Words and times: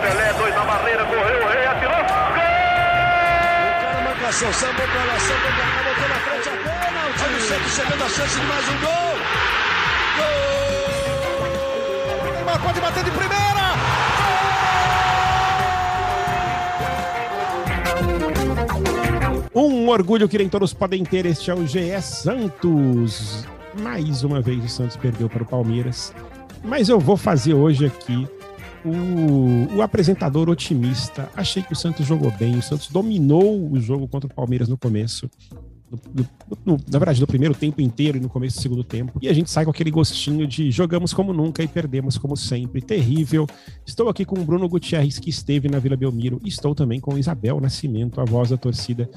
Pelé, 0.00 0.32
dois 0.32 0.54
na 0.54 0.64
barreira, 0.64 1.04
correu, 1.04 1.44
o 1.44 1.48
rei 1.48 1.66
atirou. 1.66 1.94
Gol! 1.94 2.44
O 3.70 3.80
cara 3.80 4.00
marcação, 4.02 4.52
sambou 4.52 4.86
pra 4.88 5.04
lá, 5.04 5.18
sambou 5.20 5.52
pra 5.52 5.64
cá, 5.64 5.82
botou 5.84 6.08
na 6.08 6.16
frente 6.16 6.48
a 6.48 6.52
pênalti. 6.56 7.22
O 7.24 7.40
Santos 7.40 7.72
chegando 7.72 8.02
a 8.02 8.08
chance 8.08 8.40
de 8.40 8.46
mais 8.46 8.68
um 8.68 8.78
gol. 8.80 9.16
Gol! 10.16 10.34
Neymar 12.34 12.58
pode 12.60 12.80
bater 12.80 13.04
de 13.04 13.10
primeira. 13.12 13.44
Um 19.54 19.88
orgulho 19.88 20.28
que 20.28 20.36
nem 20.36 20.48
todos 20.48 20.74
podem 20.74 21.04
ter, 21.04 21.26
este 21.26 21.48
é 21.52 21.54
o 21.54 21.64
GE 21.64 22.02
Santos. 22.02 23.46
Mais 23.80 24.22
uma 24.22 24.40
vez 24.40 24.64
o 24.64 24.68
Santos 24.68 24.96
perdeu 24.96 25.28
para 25.28 25.42
o 25.42 25.46
Palmeiras. 25.46 26.14
Mas 26.62 26.88
eu 26.88 26.98
vou 26.98 27.16
fazer 27.16 27.54
hoje 27.54 27.86
aqui 27.86 28.26
o, 28.84 29.76
o, 29.76 29.82
apresentador 29.82 30.48
otimista. 30.48 31.28
Achei 31.34 31.62
que 31.62 31.72
o 31.72 31.76
Santos 31.76 32.06
jogou 32.06 32.30
bem, 32.30 32.56
o 32.56 32.62
Santos 32.62 32.88
dominou 32.88 33.70
o 33.70 33.80
jogo 33.80 34.06
contra 34.06 34.30
o 34.30 34.34
Palmeiras 34.34 34.68
no 34.68 34.76
começo. 34.76 35.28
No, 35.90 36.26
no, 36.64 36.76
na 36.90 36.98
verdade, 36.98 37.20
no 37.20 37.26
primeiro 37.26 37.54
tempo 37.54 37.80
inteiro 37.80 38.18
e 38.18 38.20
no 38.20 38.28
começo 38.28 38.56
do 38.56 38.62
segundo 38.62 38.84
tempo. 38.84 39.18
E 39.22 39.28
a 39.28 39.32
gente 39.32 39.50
sai 39.50 39.64
com 39.64 39.70
aquele 39.70 39.90
gostinho 39.90 40.46
de 40.46 40.70
jogamos 40.70 41.12
como 41.12 41.32
nunca 41.32 41.62
e 41.62 41.68
perdemos 41.68 42.18
como 42.18 42.36
sempre. 42.36 42.80
Terrível. 42.80 43.46
Estou 43.86 44.08
aqui 44.08 44.24
com 44.24 44.38
o 44.38 44.44
Bruno 44.44 44.68
Gutierrez, 44.68 45.18
que 45.18 45.30
esteve 45.30 45.68
na 45.68 45.78
Vila 45.78 45.96
Belmiro. 45.96 46.40
Estou 46.44 46.74
também 46.74 47.00
com 47.00 47.16
Isabel 47.16 47.60
Nascimento, 47.60 48.20
a 48.20 48.24
voz 48.24 48.50
da 48.50 48.56
torcida, 48.56 49.08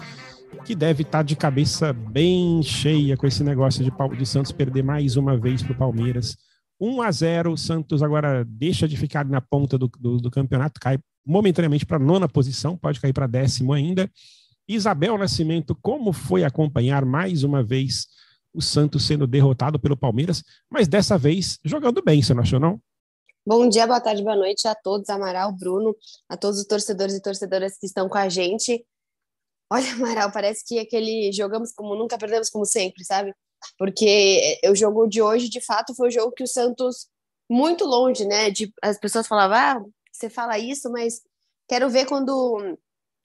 que 0.66 0.76
deve 0.76 1.04
estar 1.04 1.24
de 1.24 1.36
cabeça 1.36 1.94
bem 1.94 2.62
cheia 2.62 3.16
com 3.16 3.28
esse 3.28 3.44
negócio 3.44 3.84
de, 3.84 3.92
de 4.18 4.26
Santos 4.26 4.52
perder 4.52 4.84
mais 4.84 5.16
uma 5.16 5.38
vez 5.38 5.62
para 5.64 5.74
o 5.74 5.78
Palmeiras. 5.78 6.38
1 6.80 7.02
a 7.02 7.12
0 7.12 7.54
o 7.54 7.58
Santos 7.58 8.04
agora 8.04 8.46
deixa 8.46 8.88
de 8.88 8.96
ficar 8.98 9.26
na 9.26 9.42
ponta 9.42 9.78
do, 9.78 9.88
do, 10.00 10.18
do 10.18 10.32
campeonato, 10.32 10.80
cai 10.80 11.00
momentaneamente 11.26 11.86
para 11.86 12.00
nona 12.00 12.28
posição, 12.28 12.78
pode 12.78 13.00
cair 13.00 13.14
para 13.14 13.28
décimo 13.28 13.74
ainda. 13.74 14.10
Isabel 14.68 15.18
Nascimento, 15.18 15.76
como 15.82 16.12
foi 16.12 16.44
acompanhar 16.44 17.06
mais 17.06 17.44
uma 17.44 17.64
vez 17.64 18.08
o 18.54 18.62
Santos 18.62 19.06
sendo 19.06 19.28
derrotado 19.28 19.80
pelo 19.80 19.98
Palmeiras, 19.98 20.44
mas 20.70 20.88
dessa 20.88 21.18
vez 21.18 21.60
jogando 21.64 22.02
bem, 22.02 22.22
você 22.22 22.34
não 22.34 22.42
achou, 22.42 22.60
não? 22.60 22.80
Bom 23.46 23.70
dia, 23.70 23.88
boa 23.88 24.02
tarde, 24.02 24.22
boa 24.24 24.36
noite 24.36 24.68
a 24.68 24.76
todos, 24.76 25.10
Amaral, 25.10 25.54
Bruno, 25.54 25.96
a 26.28 26.36
todos 26.36 26.60
os 26.60 26.66
torcedores 26.66 27.16
e 27.16 27.22
torcedoras 27.22 27.78
que 27.78 27.86
estão 27.86 28.10
com 28.10 28.18
a 28.18 28.28
gente. 28.28 28.86
Olha, 29.70 29.92
Amaral, 29.94 30.32
parece 30.32 30.64
que 30.66 30.80
aquele 30.80 31.32
jogamos 31.32 31.74
como 31.74 31.96
nunca, 31.96 32.18
perdemos 32.18 32.50
como 32.50 32.66
sempre, 32.66 33.04
sabe? 33.04 33.34
Porque 33.78 34.60
o 34.70 34.76
jogo 34.76 35.08
de 35.08 35.22
hoje, 35.22 35.50
de 35.50 35.62
fato, 35.62 35.96
foi 35.96 36.08
o 36.10 36.12
jogo 36.12 36.32
que 36.32 36.44
o 36.44 36.48
Santos, 36.48 37.08
muito 37.50 37.86
longe, 37.86 38.26
né? 38.26 38.50
De, 38.50 38.74
as 38.82 39.00
pessoas 39.00 39.28
falavam, 39.28 39.58
ah, 39.58 39.86
você 40.12 40.30
fala 40.30 40.58
isso, 40.58 40.92
mas 40.92 41.22
quero 41.68 41.90
ver 41.90 42.06
quando 42.06 42.78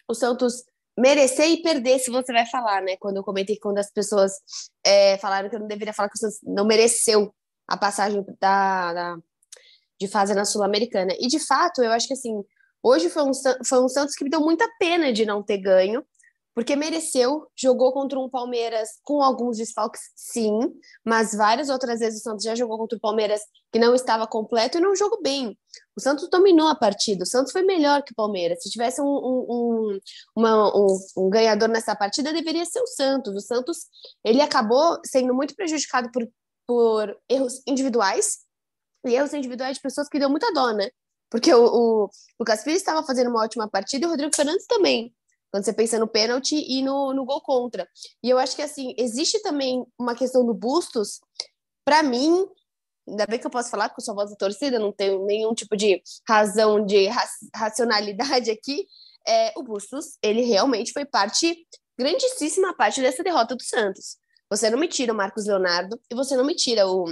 o 0.09 0.15
Santos 0.15 0.65
merecer 0.98 1.48
e 1.48 1.63
perder, 1.63 1.98
se 1.98 2.11
você 2.11 2.33
vai 2.33 2.47
falar, 2.47 2.83
né? 2.83 2.97
Quando 2.98 3.17
eu 3.17 3.25
comentei 3.25 3.59
quando 3.59 3.79
as 3.79 3.91
pessoas 3.91 4.33
é, 4.85 5.17
falaram 5.19 5.48
que 5.48 5.57
eu 5.57 5.61
não 5.61 5.69
deveria 5.69 5.95
falar 5.95 6.09
que 6.09 6.17
o 6.17 6.19
Santos 6.19 6.39
não 6.43 6.67
mereceu 6.67 7.35
a 7.67 7.77
passagem 7.77 8.25
da, 8.41 8.93
da 8.93 9.17
de 10.01 10.09
fase 10.09 10.35
na 10.35 10.45
Sul-Americana. 10.45 11.15
E 11.20 11.29
de 11.29 11.39
fato, 11.39 11.83
eu 11.83 11.93
acho 11.93 12.09
que 12.09 12.15
assim, 12.15 12.43
hoje 12.83 13.09
foi 13.09 13.23
um, 13.23 13.33
foi 13.65 13.83
um 13.83 13.89
Santos 13.89 14.17
que 14.17 14.25
me 14.25 14.31
deu 14.31 14.41
muita 14.41 14.69
pena 14.79 15.13
de 15.13 15.25
não 15.25 15.43
ter 15.43 15.59
ganho, 15.59 16.05
porque 16.55 16.77
mereceu, 16.77 17.47
jogou 17.56 17.92
contra 17.92 18.19
um 18.19 18.28
Palmeiras 18.28 18.91
com 19.03 19.22
alguns 19.22 19.56
desfalques, 19.56 20.03
sim, 20.14 20.58
mas 21.05 21.34
várias 21.34 21.70
outras 21.70 22.00
vezes 22.00 22.20
o 22.20 22.22
Santos 22.22 22.45
já 22.45 22.55
jogou 22.55 22.77
contra 22.77 22.98
o 22.98 23.00
Palmeiras 23.00 23.41
que 23.72 23.78
não 23.78 23.95
estava 23.95 24.27
completo 24.27 24.77
e 24.77 24.80
não 24.80 24.95
jogou 24.95 25.23
bem. 25.23 25.58
O 25.97 26.00
Santos 26.00 26.28
dominou 26.28 26.69
a 26.69 26.75
partida, 26.75 27.23
o 27.23 27.27
Santos 27.27 27.53
foi 27.53 27.62
melhor 27.62 28.03
que 28.03 28.12
o 28.12 28.14
Palmeiras. 28.14 28.62
Se 28.62 28.70
tivesse 28.70 29.00
um, 29.00 29.06
um, 29.06 29.47
um, 29.48 29.98
uma, 30.36 30.73
um, 31.17 31.30
ganhador 31.30 31.68
nessa 31.68 31.96
partida, 31.96 32.33
deveria 32.33 32.67
ser 32.67 32.80
o 32.80 32.86
Santos. 32.86 33.35
O 33.35 33.41
Santos 33.41 33.86
ele 34.23 34.42
acabou 34.42 34.98
sendo 35.07 35.35
muito 35.35 35.55
prejudicado 35.55 36.11
por, 36.12 36.29
por 36.67 37.18
erros 37.29 37.62
individuais 37.67 38.41
e 39.07 39.14
erros 39.14 39.33
individuais 39.33 39.77
de 39.77 39.83
pessoas 39.83 40.08
que 40.08 40.18
deu 40.18 40.29
muita 40.29 40.52
dó, 40.52 40.70
né? 40.73 40.91
Porque 41.30 41.52
o, 41.55 41.64
o 41.64 42.11
Lucas 42.39 42.62
Pires 42.62 42.80
estava 42.80 43.02
fazendo 43.02 43.30
uma 43.30 43.42
ótima 43.42 43.67
partida 43.68 44.05
e 44.05 44.07
o 44.07 44.11
Rodrigo 44.11 44.36
Fernandes 44.36 44.67
também 44.67 45.14
quando 45.52 45.64
você 45.64 45.73
pensa 45.73 45.98
no 45.98 46.08
pênalti 46.08 46.57
e 46.57 46.83
no, 46.83 47.13
no 47.13 47.27
gol 47.27 47.42
contra. 47.42 47.86
E 48.24 48.30
eu 48.30 48.39
acho 48.39 48.57
que, 48.57 48.63
assim, 48.63 48.95
existe 48.96 49.40
também 49.42 49.85
uma 49.98 50.14
questão 50.14 50.45
do 50.46 50.55
Bustos, 50.55 51.20
para 51.85 52.02
mim, 52.02 52.46
ainda 53.07 53.27
bem 53.27 53.39
que 53.39 53.46
eu 53.46 53.51
posso 53.51 53.70
falar, 53.70 53.91
porque 53.91 54.01
eu 54.01 54.05
sou 54.05 54.12
a 54.12 54.17
voz 54.17 54.30
da 54.30 54.36
torcida, 54.36 54.79
não 54.79 54.91
tenho 54.91 55.27
nenhum 55.27 55.52
tipo 55.52 55.77
de 55.77 56.02
razão 56.27 56.85
de 56.85 57.07
racionalidade 57.55 58.51
aqui, 58.51 58.86
é, 59.29 59.52
o 59.55 59.62
Bustos, 59.62 60.17
ele 60.23 60.41
realmente 60.41 60.91
foi 60.91 61.05
parte, 61.05 61.55
grandíssima 61.98 62.74
parte 62.74 63.02
dessa 63.02 63.23
derrota 63.23 63.55
do 63.55 63.62
Santos. 63.62 64.17
Você 64.51 64.70
não 64.70 64.79
me 64.79 64.89
tira 64.89 65.12
o 65.12 65.17
Marcos 65.17 65.46
Leonardo 65.46 66.01
e 66.11 66.14
você 66.14 66.35
não 66.35 66.45
me 66.45 66.55
tira 66.55 66.86
o 66.89 67.05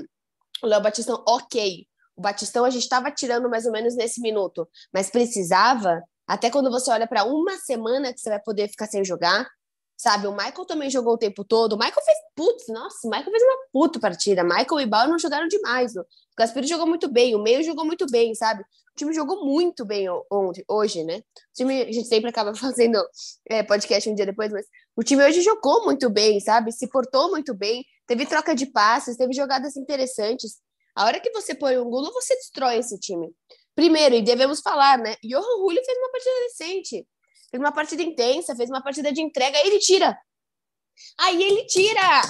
Léo 0.63 0.81
Batistão, 0.81 1.23
ok. 1.29 1.87
O 2.17 2.23
Batistão 2.23 2.65
a 2.65 2.71
gente 2.71 2.83
estava 2.83 3.11
tirando 3.11 3.49
mais 3.51 3.67
ou 3.67 3.73
menos 3.73 3.95
nesse 3.97 4.21
minuto, 4.21 4.67
mas 4.93 5.11
precisava 5.11 6.03
até 6.31 6.49
quando 6.49 6.71
você 6.71 6.89
olha 6.93 7.09
para 7.09 7.25
uma 7.25 7.57
semana 7.57 8.13
que 8.13 8.21
você 8.21 8.29
vai 8.29 8.39
poder 8.39 8.69
ficar 8.69 8.87
sem 8.87 9.05
jogar, 9.05 9.51
sabe? 9.97 10.29
O 10.29 10.33
Michael 10.33 10.65
também 10.65 10.89
jogou 10.89 11.15
o 11.15 11.19
tempo 11.19 11.43
todo. 11.43 11.73
O 11.73 11.77
Michael 11.77 12.05
fez, 12.05 12.19
putz, 12.37 12.69
nossa, 12.69 12.99
o 13.05 13.11
Michael 13.11 13.33
fez 13.33 13.43
uma 13.43 13.59
puta 13.73 13.99
partida. 13.99 14.45
Michael 14.45 14.81
e 14.81 14.87
Bauer 14.87 15.09
não 15.09 15.19
jogaram 15.19 15.49
demais. 15.49 15.97
O 15.97 16.05
Gaspiro 16.39 16.69
jogou 16.69 16.87
muito 16.87 17.11
bem, 17.11 17.35
o 17.35 17.43
meio 17.43 17.65
jogou 17.65 17.85
muito 17.85 18.07
bem, 18.09 18.33
sabe? 18.37 18.63
O 18.63 18.97
time 18.97 19.13
jogou 19.13 19.45
muito 19.45 19.85
bem 19.85 20.07
ontem, 20.31 20.65
hoje, 20.69 21.03
né? 21.03 21.17
O 21.17 21.23
time, 21.53 21.83
a 21.83 21.91
gente 21.91 22.07
sempre 22.07 22.31
acaba 22.31 22.55
fazendo 22.55 23.05
é, 23.49 23.65
podcast 23.65 24.09
um 24.09 24.15
dia 24.15 24.25
depois, 24.25 24.53
mas 24.53 24.67
o 24.95 25.03
time 25.03 25.25
hoje 25.25 25.41
jogou 25.41 25.83
muito 25.85 26.09
bem, 26.09 26.39
sabe? 26.39 26.71
Se 26.71 26.87
portou 26.87 27.29
muito 27.31 27.53
bem, 27.53 27.85
teve 28.07 28.25
troca 28.25 28.55
de 28.55 28.67
passes, 28.67 29.17
teve 29.17 29.33
jogadas 29.33 29.77
interessantes. 29.77 30.61
A 30.95 31.07
hora 31.07 31.19
que 31.19 31.33
você 31.33 31.57
põe 31.57 31.77
um 31.77 31.91
golo, 31.91 32.13
você 32.13 32.37
destrói 32.37 32.79
esse 32.79 33.01
time. 33.01 33.35
Primeiro, 33.75 34.15
e 34.15 34.23
devemos 34.23 34.61
falar, 34.61 34.99
né? 34.99 35.17
Johan 35.23 35.59
Julio 35.59 35.85
fez 35.85 35.99
uma 35.99 36.11
partida 36.11 36.35
decente, 36.49 37.07
fez 37.51 37.61
uma 37.61 37.73
partida 37.73 38.03
intensa, 38.03 38.57
fez 38.57 38.69
uma 38.69 38.83
partida 38.83 39.13
de 39.13 39.21
entrega, 39.21 39.57
aí 39.59 39.67
ele 39.67 39.79
tira. 39.79 40.19
Aí 41.19 41.43
ele 41.43 41.67
tira! 41.67 42.23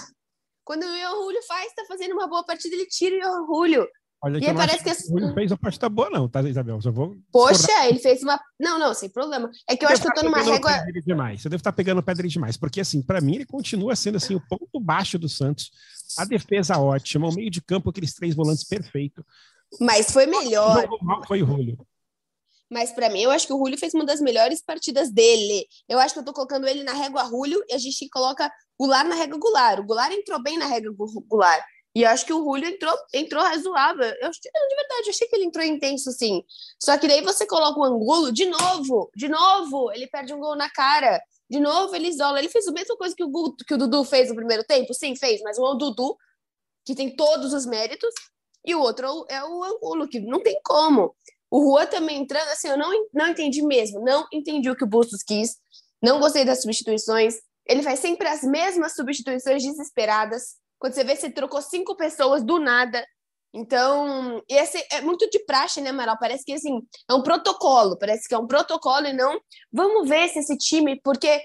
Quando 0.64 0.82
o 0.82 0.86
Johan 0.86 1.22
Julio 1.22 1.42
faz, 1.48 1.72
tá 1.74 1.84
fazendo 1.88 2.12
uma 2.12 2.28
boa 2.28 2.44
partida, 2.44 2.74
ele 2.74 2.86
tira 2.86 3.16
o 3.16 3.20
Johan 3.20 3.46
Julio. 3.46 3.88
Olha 4.22 4.36
e 4.36 4.40
que 4.40 4.52
parece 4.52 4.84
que, 4.84 4.94
que 4.94 5.02
o 5.02 5.06
Julio 5.08 5.32
fez 5.32 5.50
a 5.50 5.56
partida 5.56 5.88
boa, 5.88 6.10
não, 6.10 6.28
tá, 6.28 6.42
Isabel? 6.42 6.80
Só 6.82 6.90
vou. 6.90 7.16
Poxa, 7.32 7.88
ele 7.88 7.98
fez 7.98 8.22
uma. 8.22 8.38
Não, 8.60 8.78
não, 8.78 8.92
sem 8.92 9.08
problema. 9.08 9.50
É 9.66 9.74
que 9.74 9.84
eu, 9.84 9.88
eu 9.88 9.94
acho 9.94 10.02
que 10.02 10.08
eu 10.08 10.14
tô 10.14 10.22
numa 10.22 10.42
régua. 10.42 10.72
Demais. 11.06 11.40
Você 11.40 11.48
deve 11.48 11.60
estar 11.60 11.72
pegando 11.72 12.02
pedra 12.02 12.28
demais, 12.28 12.56
porque 12.56 12.82
assim, 12.82 13.00
para 13.00 13.20
mim, 13.20 13.36
ele 13.36 13.46
continua 13.46 13.96
sendo 13.96 14.16
assim 14.16 14.34
o 14.34 14.46
ponto 14.46 14.78
baixo 14.78 15.18
do 15.18 15.28
Santos. 15.28 15.70
A 16.18 16.26
defesa 16.26 16.76
ótima, 16.78 17.28
o 17.28 17.34
meio 17.34 17.50
de 17.50 17.62
campo, 17.62 17.88
aqueles 17.88 18.12
três 18.12 18.34
volantes 18.34 18.64
perfeito. 18.64 19.24
Mas 19.78 20.10
foi 20.10 20.26
melhor. 20.26 20.88
Foi 21.26 21.42
o 21.42 21.46
Julio. 21.46 21.78
Mas 22.70 22.92
para 22.92 23.10
mim, 23.10 23.22
eu 23.22 23.30
acho 23.30 23.46
que 23.46 23.52
o 23.52 23.58
Julio 23.58 23.78
fez 23.78 23.92
uma 23.94 24.04
das 24.04 24.20
melhores 24.20 24.62
partidas 24.62 25.10
dele. 25.10 25.66
Eu 25.88 25.98
acho 25.98 26.14
que 26.14 26.20
eu 26.20 26.24
tô 26.24 26.32
colocando 26.32 26.68
ele 26.68 26.84
na 26.84 26.92
régua 26.92 27.24
Julio 27.24 27.62
e 27.68 27.74
a 27.74 27.78
gente 27.78 28.08
coloca 28.08 28.50
Goulart 28.78 29.08
na 29.08 29.16
régua 29.16 29.38
Goulart. 29.38 29.80
O 29.80 29.84
Goulart 29.84 30.12
entrou 30.12 30.40
bem 30.40 30.56
na 30.56 30.66
régua 30.66 30.94
Goulart. 31.26 31.64
E 31.94 32.02
eu 32.02 32.08
acho 32.08 32.24
que 32.24 32.32
o 32.32 32.44
Julio 32.44 32.68
entrou, 32.68 32.96
entrou 33.12 33.42
razoável. 33.42 34.04
Eu 34.04 34.30
de 34.30 34.76
verdade, 34.76 35.06
eu 35.06 35.10
achei 35.10 35.26
que 35.26 35.34
ele 35.34 35.46
entrou 35.46 35.64
intenso, 35.64 36.12
sim. 36.12 36.44
Só 36.80 36.96
que 36.96 37.08
daí 37.08 37.20
você 37.22 37.44
coloca 37.44 37.80
o 37.80 37.84
Angulo 37.84 38.30
de 38.30 38.46
novo, 38.46 39.10
de 39.16 39.28
novo, 39.28 39.90
ele 39.92 40.06
perde 40.06 40.32
um 40.32 40.38
gol 40.38 40.54
na 40.54 40.70
cara. 40.70 41.20
De 41.50 41.58
novo, 41.58 41.96
ele 41.96 42.06
isola. 42.06 42.38
Ele 42.38 42.48
fez 42.48 42.68
a 42.68 42.72
mesma 42.72 42.96
coisa 42.96 43.16
que 43.16 43.24
o, 43.24 43.56
que 43.66 43.74
o 43.74 43.78
Dudu 43.78 44.04
fez 44.04 44.28
no 44.28 44.36
primeiro 44.36 44.62
tempo? 44.62 44.94
Sim, 44.94 45.16
fez, 45.16 45.40
mas 45.42 45.58
o 45.58 45.74
Dudu, 45.74 46.16
que 46.84 46.94
tem 46.94 47.16
todos 47.16 47.52
os 47.52 47.66
méritos, 47.66 48.14
e 48.64 48.74
o 48.74 48.80
outro 48.80 49.26
é 49.28 49.42
o 49.42 49.64
Angulo, 49.64 50.08
que 50.08 50.20
não 50.20 50.42
tem 50.42 50.58
como. 50.64 51.14
O 51.50 51.60
Rua 51.64 51.86
também 51.86 52.20
entrando, 52.20 52.48
assim, 52.48 52.68
eu 52.68 52.78
não, 52.78 52.90
não 53.12 53.28
entendi 53.28 53.62
mesmo, 53.62 54.00
não 54.04 54.26
entendi 54.32 54.70
o 54.70 54.76
que 54.76 54.84
o 54.84 54.88
Bustos 54.88 55.22
quis, 55.22 55.56
não 56.02 56.20
gostei 56.20 56.44
das 56.44 56.62
substituições. 56.62 57.36
Ele 57.66 57.82
faz 57.82 57.98
sempre 58.00 58.28
as 58.28 58.42
mesmas 58.42 58.94
substituições 58.94 59.62
desesperadas. 59.62 60.56
Quando 60.78 60.94
você 60.94 61.04
vê, 61.04 61.16
você 61.16 61.30
trocou 61.30 61.60
cinco 61.60 61.96
pessoas 61.96 62.42
do 62.42 62.58
nada. 62.58 63.04
Então, 63.52 64.40
esse 64.48 64.84
é 64.92 65.00
muito 65.00 65.28
de 65.28 65.40
praxe, 65.44 65.80
né, 65.80 65.90
Amaral? 65.90 66.16
Parece 66.18 66.44
que 66.44 66.52
assim, 66.52 66.80
é 67.08 67.14
um 67.14 67.22
protocolo, 67.22 67.98
parece 67.98 68.28
que 68.28 68.34
é 68.34 68.38
um 68.38 68.46
protocolo 68.46 69.06
e 69.08 69.12
não 69.12 69.40
vamos 69.72 70.08
ver 70.08 70.28
se 70.28 70.38
esse 70.38 70.56
time, 70.56 71.00
porque 71.02 71.42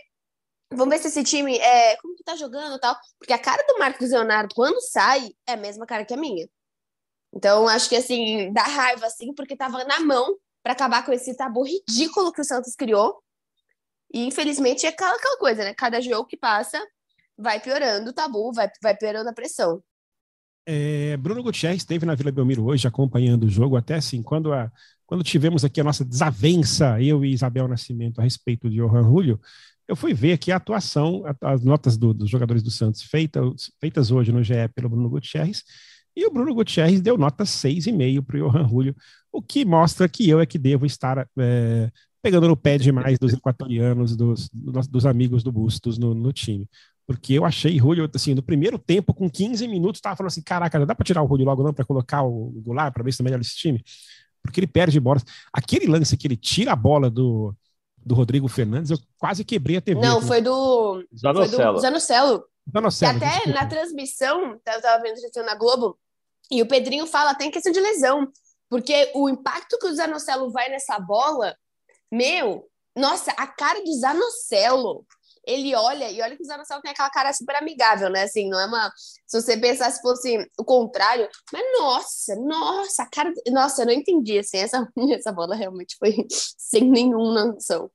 vamos 0.72 0.94
ver 0.94 1.02
se 1.02 1.08
esse 1.08 1.24
time 1.24 1.58
é 1.58 1.96
como 1.98 2.16
que 2.16 2.24
tá 2.24 2.36
jogando 2.36 2.76
e 2.76 2.80
tal, 2.80 2.96
porque 3.18 3.34
a 3.34 3.40
cara 3.40 3.64
do 3.68 3.80
Marcos 3.80 4.12
Leonardo 4.12 4.54
quando 4.54 4.80
sai 4.82 5.32
é 5.48 5.54
a 5.54 5.58
mesma 5.58 5.86
cara 5.86 6.06
que 6.06 6.14
a 6.14 6.18
minha. 6.18 6.48
Então, 7.36 7.68
acho 7.68 7.90
que 7.90 7.96
assim, 7.96 8.52
dá 8.54 8.64
raiva, 8.64 9.06
assim, 9.06 9.34
porque 9.34 9.56
tava 9.56 9.84
na 9.84 10.00
mão 10.00 10.38
para 10.64 10.74
acabar 10.74 11.06
com 11.06 11.12
esse 11.12 11.36
tabu 11.36 11.64
ridículo 11.64 12.32
que 12.32 12.42
o 12.42 12.46
Santos 12.46 12.76
criou. 12.76 13.22
E 14.14 14.26
infelizmente 14.26 14.86
é 14.86 14.90
aquela, 14.90 15.16
aquela 15.16 15.38
coisa, 15.38 15.64
né? 15.64 15.74
Cada 15.74 16.00
jogo 16.00 16.28
que 16.28 16.38
passa 16.38 16.82
vai 17.38 17.60
piorando 17.60 18.10
o 18.10 18.14
tabu, 18.14 18.54
vai, 18.54 18.70
vai 18.82 18.96
piorando 18.96 19.30
a 19.30 19.34
pressão. 19.34 19.84
É, 20.66 21.16
Bruno 21.18 21.44
Gutierrez 21.44 21.82
esteve 21.82 22.06
na 22.06 22.16
Vila 22.16 22.32
Belmiro 22.32 22.66
hoje 22.66 22.88
acompanhando 22.88 23.44
o 23.44 23.50
jogo, 23.50 23.76
até 23.76 23.96
assim, 23.96 24.24
quando, 24.24 24.52
a, 24.52 24.72
quando 25.06 25.24
tivemos 25.24 25.64
aqui 25.64 25.80
a 25.80 25.84
nossa 25.84 26.04
desavença, 26.04 27.00
eu 27.00 27.24
e 27.24 27.34
Isabel 27.34 27.68
Nascimento, 27.68 28.20
a 28.20 28.24
respeito 28.24 28.70
de 28.70 28.78
Johan 28.78 29.04
Julio, 29.04 29.40
eu 29.88 29.96
fui 29.96 30.14
ver 30.14 30.34
aqui 30.34 30.52
a 30.52 30.56
atuação, 30.56 31.24
as 31.42 31.64
notas 31.64 31.98
do, 31.98 32.14
dos 32.14 32.30
jogadores 32.30 32.64
do 32.64 32.72
Santos 32.72 33.04
feitas, 33.04 33.72
feitas 33.80 34.10
hoje 34.10 34.31
no 34.31 34.42
GE 34.42 34.68
pelo 34.74 34.90
Bruno 34.90 35.10
Gutierrez, 35.10 35.64
e 36.16 36.26
o 36.26 36.32
Bruno 36.32 36.54
Gutierrez 36.54 37.02
deu 37.02 37.18
nota 37.18 37.44
6,5 37.44 38.24
para 38.24 38.38
o 38.38 38.50
Johan 38.50 38.68
Julio, 38.68 38.96
o 39.32 39.42
que 39.42 39.66
mostra 39.66 40.08
que 40.08 40.30
eu 40.30 40.40
é 40.40 40.46
que 40.46 40.58
devo 40.58 40.86
estar 40.86 41.28
é, 41.38 41.92
pegando 42.22 42.48
no 42.48 42.58
pé 42.58 42.78
demais 42.78 43.20
dos 43.20 43.34
equatorianos, 43.34 44.16
dos, 44.16 44.50
dos 44.50 45.06
amigos 45.06 45.44
do 45.44 45.52
Bustos 45.52 45.98
no, 45.98 46.14
no 46.16 46.32
time. 46.32 46.68
Porque 47.06 47.34
eu 47.34 47.46
achei 47.46 47.78
Julio, 47.78 48.10
assim, 48.16 48.34
no 48.34 48.42
primeiro 48.42 48.80
tempo, 48.80 49.14
com 49.14 49.30
15 49.30 49.68
minutos, 49.68 50.02
tava 50.02 50.16
falando 50.16 50.32
assim: 50.32 50.42
caraca, 50.42 50.84
dá 50.86 50.96
para 50.96 51.06
tirar 51.06 51.22
o 51.22 51.28
Julio 51.28 51.46
logo 51.46 51.62
não 51.62 51.74
para 51.74 51.86
colocar 51.86 52.24
o 52.24 52.52
Goulart 52.66 52.94
para 52.94 53.04
ver 53.04 53.14
se 53.14 53.22
é 53.22 53.24
melhor 53.24 53.40
esse 53.40 53.56
time? 53.56 53.84
Porque 54.42 54.60
ele 54.60 54.68
perde 54.68 55.00
bolas. 55.00 55.24
Aquele 55.54 55.86
lance 55.86 56.18
que 56.18 56.26
ele 56.26 56.36
tira 56.36 56.72
a 56.72 56.76
bola 56.76 57.10
do, 57.10 57.54
do 58.04 58.16
Rodrigo 58.16 58.48
Fernandes, 58.48 58.92
eu 58.92 58.98
quase 59.18 59.44
quebrei 59.44 59.78
a 59.78 59.82
TV. 59.82 60.02
Não, 60.02 60.22
foi 60.22 60.42
do 60.42 61.06
Zanocelo. 61.16 61.58
Foi 61.58 61.74
do 61.74 61.80
Zanocelo. 61.80 62.44
Zanocelo 62.74 63.18
até 63.18 63.30
desculpa. 63.30 63.60
na 63.60 63.66
transmissão, 63.68 64.52
eu 64.54 64.82
tava 64.82 65.04
vendo 65.04 65.18
a 65.18 65.44
na 65.44 65.56
Globo, 65.56 65.98
e 66.51 66.62
o 66.62 66.68
Pedrinho 66.68 67.07
fala 67.07 67.31
até 67.31 67.45
em 67.45 67.51
questão 67.51 67.71
de 67.71 67.80
lesão. 67.80 68.31
Porque 68.69 69.12
o 69.13 69.30
impacto 69.30 69.77
que 69.77 69.88
o 69.88 69.95
Zanocelo 69.95 70.51
vai 70.51 70.69
nessa 70.69 71.00
bola, 71.00 71.56
meu, 72.12 72.68
nossa, 72.95 73.31
a 73.31 73.47
cara 73.47 73.83
do 73.83 73.94
Zanocelo 73.94 75.06
ele 75.45 75.75
olha 75.75 76.09
e 76.09 76.21
olha 76.21 76.36
que 76.36 76.42
o 76.42 76.45
Zanocelo 76.45 76.81
tem 76.81 76.92
aquela 76.92 77.09
cara 77.09 77.31
super 77.31 77.56
amigável, 77.56 78.09
né? 78.09 78.24
Assim, 78.24 78.50
não 78.50 78.59
é 78.59 78.65
uma. 78.65 78.92
Se 79.27 79.39
você 79.39 79.56
pensar 79.56 79.92
se 79.92 80.01
fosse 80.01 80.38
o 80.57 80.65
contrário, 80.65 81.30
mas 81.53 81.63
nossa, 81.80 82.36
nossa, 82.36 83.03
a 83.03 83.09
cara. 83.09 83.31
Nossa, 83.51 83.83
eu 83.83 83.86
não 83.86 83.94
entendi, 83.94 84.39
assim, 84.39 84.57
essa, 84.57 84.88
essa 85.13 85.31
bola 85.31 85.56
realmente 85.56 85.95
foi 85.97 86.15
sem 86.57 86.89
nenhuma 86.89 87.45
noção. 87.45 87.89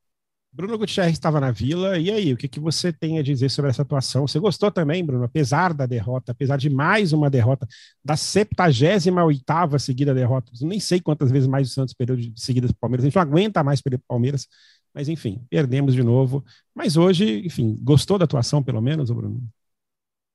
Bruno 0.53 0.77
Gutierrez 0.77 1.13
estava 1.13 1.39
na 1.41 1.53
Vila, 1.53 1.97
e 1.97 2.11
aí, 2.11 2.33
o 2.33 2.37
que, 2.37 2.49
que 2.49 2.59
você 2.59 2.93
tem 2.93 3.19
a 3.19 3.23
dizer 3.23 3.49
sobre 3.51 3.71
essa 3.71 3.83
atuação? 3.83 4.27
Você 4.27 4.39
gostou 4.41 4.71
também, 4.71 5.05
Bruno, 5.05 5.25
apesar 5.25 5.73
da 5.73 5.87
derrota, 5.87 6.33
apesar 6.33 6.57
de 6.57 6.69
mais 6.69 7.13
uma 7.13 7.31
derrota, 7.31 7.69
da 8.05 8.17
78ª 8.17 9.79
seguida 9.79 10.13
derrota, 10.13 10.51
nem 10.63 10.81
sei 10.81 11.01
quantas 11.01 11.31
vezes 11.31 11.47
mais 11.49 11.69
o 11.71 11.73
Santos 11.73 11.95
perdeu 11.95 12.17
de 12.17 12.33
seguida 12.37 12.67
para 12.67 12.75
o 12.75 12.79
Palmeiras, 12.81 13.05
a 13.05 13.09
gente 13.09 13.15
não 13.15 13.23
aguenta 13.23 13.63
mais 13.63 13.81
perder 13.81 13.99
para 13.99 14.05
o 14.05 14.09
Palmeiras, 14.09 14.49
mas 14.93 15.09
enfim, 15.09 15.41
perdemos 15.49 15.95
de 15.95 16.03
novo. 16.03 16.45
Mas 16.75 16.97
hoje, 16.97 17.47
enfim, 17.47 17.77
gostou 17.81 18.19
da 18.19 18.25
atuação, 18.25 18.63
pelo 18.63 18.83
menos, 18.83 19.11
Bruno? 19.11 19.41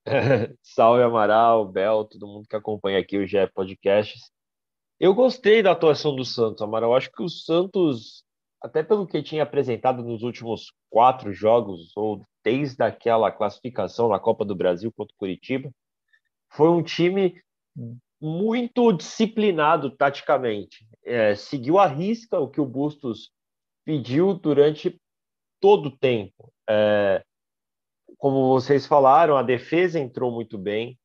Salve 0.62 1.03
Amaral, 1.03 1.67
Bel, 1.67 2.06
todo 2.06 2.27
mundo 2.27 2.47
que 2.47 2.56
acompanha 2.56 3.00
aqui 3.00 3.17
o 3.17 3.27
GE 3.27 3.47
Podcasts. 3.53 4.31
Eu 5.00 5.15
gostei 5.15 5.63
da 5.63 5.71
atuação 5.73 6.15
do 6.15 6.25
Santos, 6.25 6.62
Amaral. 6.62 6.95
Acho 6.95 7.12
que 7.12 7.23
o 7.23 7.29
Santos, 7.29 8.25
até 8.65 8.81
pelo 8.81 9.06
que 9.06 9.21
tinha 9.21 9.44
apresentado 9.44 10.03
nos 10.03 10.23
últimos 10.23 10.73
quatro 10.89 11.31
jogos, 11.31 11.95
ou 11.95 12.25
desde 12.44 12.83
aquela 12.83 13.31
classificação 13.31 14.09
na 14.09 14.19
Copa 14.19 14.44
do 14.44 14.56
Brasil 14.56 14.91
contra 14.91 15.13
o 15.13 15.17
Curitiba, 15.19 15.71
foi 16.50 16.67
um 16.69 16.81
time 16.81 17.39
muito 18.19 18.91
disciplinado 18.91 19.91
taticamente. 19.91 20.88
É, 21.03 21.35
seguiu 21.35 21.77
a 21.77 21.85
risca 21.85 22.39
o 22.39 22.50
que 22.50 22.59
o 22.59 22.65
Bustos 22.65 23.29
pediu 23.85 24.33
durante 24.33 25.00
todo 25.62 25.89
o 25.89 25.97
tempo. 25.97 26.51
É, 26.67 27.23
como 28.17 28.47
vocês 28.47 28.88
falaram, 28.88 29.38
a 29.38 29.44
defesa 29.44 30.00
entrou 30.00 30.31
muito 30.31 30.57
bem. 30.57 30.97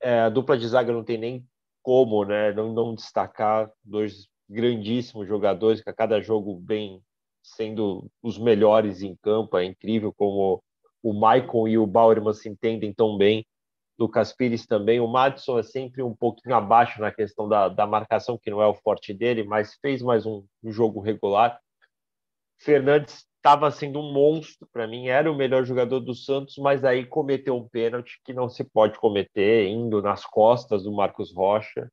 É, 0.00 0.20
a 0.20 0.28
dupla 0.28 0.56
de 0.56 0.68
zaga 0.68 0.92
não 0.92 1.02
tem 1.02 1.18
nem 1.18 1.48
como 1.82 2.24
né, 2.24 2.52
não, 2.52 2.72
não 2.72 2.94
destacar 2.94 3.68
dois 3.82 4.28
grandíssimos 4.48 5.26
jogadores 5.26 5.80
que 5.80 5.90
a 5.90 5.94
cada 5.94 6.20
jogo 6.20 6.60
vem 6.64 7.02
sendo 7.42 8.10
os 8.22 8.38
melhores 8.38 9.02
em 9.02 9.16
campo. 9.16 9.56
É 9.56 9.64
incrível 9.64 10.12
como 10.12 10.62
o 11.02 11.12
Maicon 11.12 11.68
e 11.68 11.78
o 11.78 11.86
Bauerman 11.86 12.32
se 12.32 12.48
entendem 12.48 12.92
tão 12.92 13.16
bem. 13.16 13.46
Lucas 13.98 14.32
Pires 14.32 14.66
também. 14.66 15.00
O 15.00 15.06
Madison 15.06 15.58
é 15.58 15.62
sempre 15.62 16.02
um 16.02 16.14
pouquinho 16.14 16.54
abaixo 16.54 17.00
na 17.00 17.10
questão 17.10 17.48
da, 17.48 17.68
da 17.68 17.86
marcação, 17.86 18.38
que 18.38 18.50
não 18.50 18.60
é 18.60 18.66
o 18.66 18.74
forte 18.74 19.14
dele, 19.14 19.42
mas 19.42 19.74
fez 19.80 20.02
mais 20.02 20.26
um, 20.26 20.44
um 20.62 20.70
jogo 20.70 21.00
regular. 21.00 21.58
Fernandes 22.58 23.26
estava 23.36 23.70
sendo 23.70 24.00
um 24.00 24.12
monstro 24.12 24.68
para 24.72 24.86
mim, 24.86 25.08
era 25.08 25.30
o 25.30 25.36
melhor 25.36 25.64
jogador 25.64 26.00
do 26.00 26.14
Santos, 26.14 26.56
mas 26.58 26.84
aí 26.84 27.06
cometeu 27.06 27.56
um 27.56 27.68
pênalti 27.68 28.20
que 28.24 28.32
não 28.32 28.48
se 28.48 28.64
pode 28.64 28.98
cometer, 28.98 29.68
indo 29.68 30.02
nas 30.02 30.26
costas 30.26 30.82
do 30.82 30.92
Marcos 30.92 31.32
Rocha. 31.32 31.90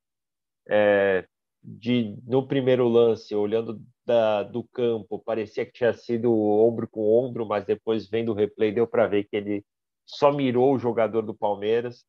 É, 0.68 1.26
de 1.64 2.16
no 2.26 2.46
primeiro 2.46 2.86
lance, 2.86 3.34
olhando 3.34 3.82
da, 4.04 4.42
do 4.42 4.62
campo, 4.64 5.18
parecia 5.18 5.64
que 5.64 5.72
tinha 5.72 5.94
sido 5.94 6.30
ombro 6.32 6.86
com 6.86 7.00
ombro, 7.00 7.46
mas 7.46 7.64
depois 7.64 8.08
vendo 8.08 8.32
o 8.32 8.34
replay 8.34 8.70
deu 8.70 8.86
para 8.86 9.06
ver 9.06 9.24
que 9.24 9.36
ele 9.36 9.64
só 10.06 10.30
mirou 10.30 10.74
o 10.74 10.78
jogador 10.78 11.22
do 11.22 11.34
Palmeiras. 11.34 12.04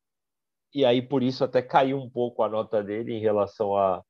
E 0.74 0.84
aí 0.84 1.00
por 1.00 1.22
isso 1.22 1.42
até 1.42 1.62
caiu 1.62 1.98
um 1.98 2.10
pouco 2.10 2.42
a 2.42 2.48
nota 2.48 2.82
dele 2.82 3.14
em 3.14 3.20
relação 3.20 3.74
a, 3.74 4.04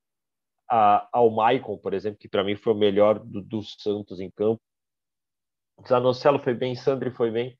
a, 0.69 1.09
ao 1.13 1.31
Maicon, 1.31 1.79
por 1.79 1.95
exemplo, 1.95 2.19
que 2.19 2.29
para 2.29 2.43
mim 2.43 2.57
foi 2.57 2.73
o 2.73 2.77
melhor 2.77 3.21
do, 3.21 3.41
do 3.41 3.63
Santos 3.63 4.19
em 4.19 4.31
campo. 4.31 4.61
Zanocelo 5.87 6.41
foi 6.41 6.55
bem, 6.55 6.75
Sandri 6.75 7.11
foi 7.11 7.31
bem. 7.31 7.57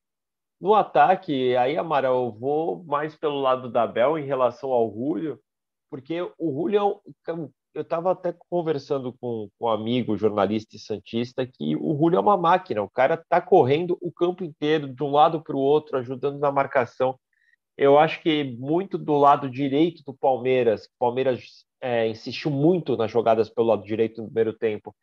No 0.61 0.75
ataque, 0.75 1.55
aí, 1.57 1.77
Amaral, 1.77 2.25
eu 2.25 2.33
vou 2.33 2.83
mais 2.85 3.15
pelo 3.15 3.41
lado 3.41 3.71
da 3.71 3.87
Bel 3.87 4.19
em 4.19 4.25
relação 4.25 4.73
ao 4.73 4.91
Julio, 4.91 5.39
porque 5.91 6.23
o 6.23 6.53
Julio, 6.53 7.01
eu 7.77 7.83
estava 7.83 8.11
até 8.13 8.35
conversando 8.49 9.13
com, 9.13 9.51
com 9.59 9.67
um 9.67 9.69
amigo 9.69 10.17
jornalista 10.17 10.77
e 10.77 10.79
santista 10.79 11.47
que 11.47 11.77
o 11.77 11.95
Julio 11.95 12.17
é 12.17 12.21
uma 12.21 12.37
máquina, 12.37 12.83
o 12.83 12.89
cara 12.89 13.15
está 13.15 13.39
correndo 13.39 13.99
o 14.01 14.11
campo 14.11 14.43
inteiro, 14.43 14.89
de 14.89 15.03
um 15.03 15.11
lado 15.11 15.43
para 15.43 15.55
o 15.55 15.61
outro, 15.61 15.99
ajudando 15.99 16.39
na 16.39 16.51
marcação. 16.51 17.19
Eu 17.77 17.99
acho 17.99 18.23
que 18.23 18.45
muito 18.59 18.97
do 18.97 19.19
lado 19.19 19.51
direito 19.51 20.03
do 20.05 20.15
Palmeiras, 20.15 20.89
Palmeiras 20.99 21.67
é, 21.79 22.09
insistiu 22.09 22.51
muito 22.51 22.97
nas 22.97 23.11
jogadas 23.11 23.51
pelo 23.51 23.67
lado 23.67 23.85
direito 23.85 24.23
no 24.23 24.29
primeiro 24.29 24.55
tempo 24.55 24.97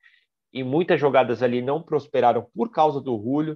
e 0.51 0.63
muitas 0.63 0.99
jogadas 0.99 1.43
ali 1.43 1.61
não 1.61 1.79
prosperaram 1.79 2.47
por 2.55 2.71
causa 2.71 2.99
do 2.99 3.21
Julio. 3.21 3.55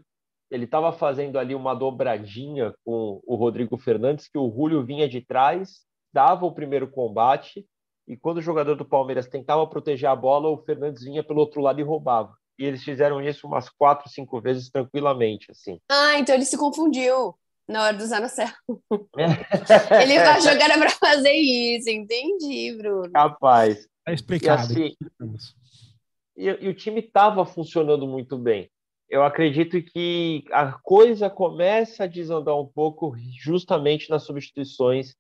Ele 0.52 0.66
estava 0.66 0.94
fazendo 0.94 1.40
ali 1.40 1.56
uma 1.56 1.74
dobradinha 1.74 2.72
com 2.86 3.19
o 3.25 3.36
Rodrigo 3.36 3.78
Fernandes, 3.80 4.28
que 4.28 4.38
o 4.38 4.52
Julio 4.56 4.86
vinha 4.86 5.10
de 5.10 5.22
trás, 5.22 5.88
dava 6.14 6.46
o 6.46 6.54
primeiro 6.54 6.88
combate 6.88 7.66
e 8.07 8.15
quando 8.15 8.38
o 8.38 8.42
jogador 8.42 8.76
do 8.76 8.85
Palmeiras 8.85 9.28
tentava 9.28 9.68
proteger 9.68 10.09
a 10.09 10.16
bola, 10.16 10.47
o 10.47 10.64
Fernandes 10.64 11.04
vinha 11.04 11.23
pelo 11.23 11.42
outro 11.42 11.61
lado 11.61 11.80
e 11.80 11.83
roubava. 11.83 12.33
E 12.57 12.66
eles 12.66 12.83
fizeram 12.83 13.21
isso 13.21 13.45
umas 13.45 13.69
quatro, 13.69 14.09
cinco 14.09 14.42
vezes 14.42 14.69
tranquilamente, 14.69 15.52
assim. 15.52 15.80
Ah, 15.90 16.18
então 16.18 16.33
ele 16.33 16.45
se 16.45 16.57
confundiu 16.57 17.35
na 17.68 17.83
hora 17.83 17.97
do 17.97 18.04
usar 18.04 18.21
no 18.21 18.30
céu. 18.30 18.47
Ele 20.02 20.19
vai 20.19 20.42
jogar 20.42 20.78
para 20.78 20.90
fazer 20.90 21.33
isso, 21.33 21.90
entendi, 21.90 22.76
Bruno. 22.78 23.11
Capaz. 23.11 23.87
Tá 24.06 24.14
explicado. 24.14 24.73
E, 24.73 24.95
assim, 25.19 25.37
e, 26.37 26.45
e 26.45 26.68
o 26.69 26.73
time 26.73 27.02
estava 27.02 27.45
funcionando 27.45 28.07
muito 28.07 28.37
bem. 28.37 28.69
Eu 29.09 29.23
acredito 29.23 29.81
que 29.81 30.44
a 30.52 30.71
coisa 30.71 31.30
começa 31.30 32.06
a 32.06 32.07
desandar 32.07 32.57
um 32.57 32.66
pouco 32.66 33.14
justamente 33.42 34.09
nas 34.09 34.23
substituições. 34.23 35.16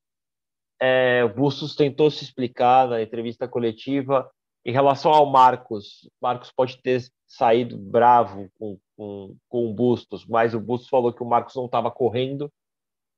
É, 0.79 1.23
o 1.23 1.29
Bustos 1.29 1.75
tentou 1.75 2.11
se 2.11 2.23
explicar 2.23 2.87
na 2.87 3.01
entrevista 3.01 3.47
coletiva 3.47 4.29
em 4.65 4.71
relação 4.71 5.11
ao 5.11 5.25
Marcos. 5.25 6.09
Marcos 6.21 6.51
pode 6.51 6.81
ter 6.81 7.01
saído 7.25 7.77
bravo 7.77 8.49
com, 8.59 8.77
com, 8.95 9.35
com 9.47 9.69
o 9.69 9.73
Bustos, 9.73 10.25
mas 10.25 10.53
o 10.53 10.59
Bustos 10.59 10.89
falou 10.89 11.13
que 11.13 11.23
o 11.23 11.27
Marcos 11.27 11.55
não 11.55 11.65
estava 11.65 11.89
correndo 11.89 12.51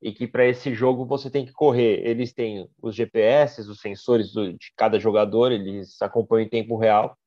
e 0.01 0.13
que 0.13 0.27
para 0.27 0.45
esse 0.45 0.73
jogo 0.73 1.05
você 1.05 1.29
tem 1.29 1.45
que 1.45 1.51
correr. 1.51 2.07
Eles 2.07 2.33
têm 2.33 2.69
os 2.81 2.95
GPS, 2.95 3.61
os 3.61 3.81
sensores 3.81 4.31
do, 4.31 4.53
de 4.53 4.71
cada 4.75 4.99
jogador, 4.99 5.51
eles 5.51 6.01
acompanham 6.01 6.45
em 6.45 6.49
tempo 6.49 6.77
real. 6.77 7.17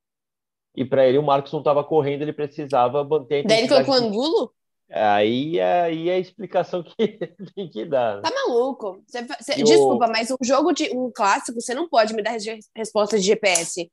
E 0.75 0.85
para 0.85 1.07
ele, 1.07 1.19
o 1.19 1.23
Marcos 1.23 1.53
não 1.53 1.61
estava 1.61 1.85
correndo, 1.85 2.23
ele 2.23 2.33
precisava 2.33 3.05
manter. 3.05 3.45
Daí 3.45 3.59
ele 3.59 3.69
colocou 3.69 3.95
Angulo? 3.95 4.53
Aí, 4.95 5.59
aí 5.59 6.11
é 6.11 6.15
a 6.15 6.19
explicação 6.19 6.83
que 6.83 6.95
tem 7.55 7.71
que 7.71 7.85
dar. 7.87 8.21
Tá 8.21 8.31
maluco? 8.31 9.03
Você, 9.07 9.23
você, 9.23 9.55
desculpa, 9.63 10.07
mas 10.07 10.31
um 10.31 10.37
jogo 10.43 10.73
de 10.73 10.95
um 10.95 11.11
clássico, 11.11 11.61
você 11.61 11.75
não 11.75 11.89
pode 11.89 12.15
me 12.15 12.23
dar 12.23 12.37
resposta 12.77 13.19
de 13.19 13.25
GPS. 13.25 13.91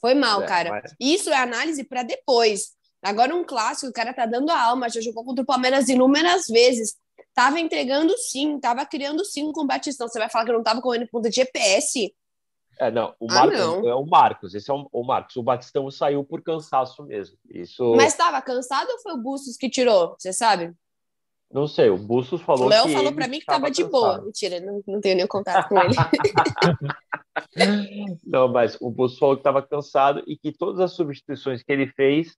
Foi 0.00 0.14
mal, 0.14 0.42
é, 0.42 0.46
cara. 0.46 0.70
Mas... 0.70 0.94
Isso 0.98 1.28
é 1.30 1.36
análise 1.36 1.84
para 1.84 2.02
depois. 2.02 2.72
Agora, 3.02 3.34
um 3.34 3.44
clássico, 3.44 3.90
o 3.90 3.92
cara 3.92 4.14
tá 4.14 4.24
dando 4.24 4.50
a 4.50 4.62
alma, 4.62 4.88
já 4.88 5.00
jogou 5.00 5.24
contra 5.24 5.42
o 5.42 5.46
Palmeiras 5.46 5.88
inúmeras 5.90 6.46
vezes. 6.46 6.96
Tava 7.34 7.60
entregando 7.60 8.16
sim, 8.16 8.58
tava 8.58 8.86
criando 8.86 9.24
sim 9.26 9.52
com 9.52 9.62
o 9.62 9.66
Batistão. 9.66 10.08
Você 10.08 10.18
vai 10.18 10.30
falar 10.30 10.46
que 10.46 10.52
não 10.52 10.62
tava 10.62 10.80
correndo 10.80 11.06
ponta 11.08 11.28
de 11.28 11.36
GPS? 11.36 12.14
É, 12.78 12.90
não, 12.90 13.14
o 13.20 13.26
Marcos 13.26 13.60
ah, 13.60 13.66
não. 13.66 13.88
é 13.88 13.94
o 13.94 14.04
Marcos, 14.04 14.54
esse 14.54 14.70
é 14.70 14.74
o, 14.74 14.88
o, 14.92 15.04
Marcos. 15.04 15.36
O 15.36 15.42
Batistão 15.42 15.90
saiu 15.90 16.24
por 16.24 16.42
cansaço 16.42 17.04
mesmo. 17.04 17.36
Isso. 17.48 17.94
Mas 17.96 18.12
estava 18.12 18.40
cansado 18.42 18.90
ou 18.90 18.98
foi 18.98 19.12
o 19.12 19.22
Bustos 19.22 19.56
que 19.56 19.70
tirou? 19.70 20.16
Você 20.18 20.32
sabe? 20.32 20.74
Não 21.52 21.68
sei, 21.68 21.88
o 21.88 21.96
Bustos 21.96 22.40
falou 22.42 22.66
O 22.66 22.68
Léo 22.68 22.88
falou 22.88 23.12
pra 23.12 23.28
mim 23.28 23.36
que 23.36 23.44
estava 23.44 23.60
tava 23.60 23.70
de 23.70 23.84
boa. 23.84 24.20
Mentira, 24.22 24.58
não, 24.60 24.82
não 24.88 25.00
tenho 25.00 25.14
nenhum 25.14 25.28
contato 25.28 25.68
com 25.68 25.78
ele. 25.78 25.94
Não, 28.24 28.48
mas 28.48 28.76
o 28.80 28.90
Bustos 28.90 29.18
falou 29.18 29.36
que 29.36 29.40
estava 29.40 29.62
cansado 29.62 30.22
e 30.26 30.36
que 30.36 30.52
todas 30.52 30.80
as 30.80 30.92
substituições 30.92 31.62
que 31.62 31.72
ele 31.72 31.88
fez 31.88 32.36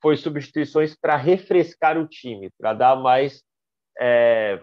foi 0.00 0.16
substituições 0.16 0.94
para 0.94 1.16
refrescar 1.16 1.98
o 1.98 2.06
time, 2.06 2.50
para 2.58 2.74
dar 2.74 2.96
mais 2.96 3.42
é, 3.98 4.60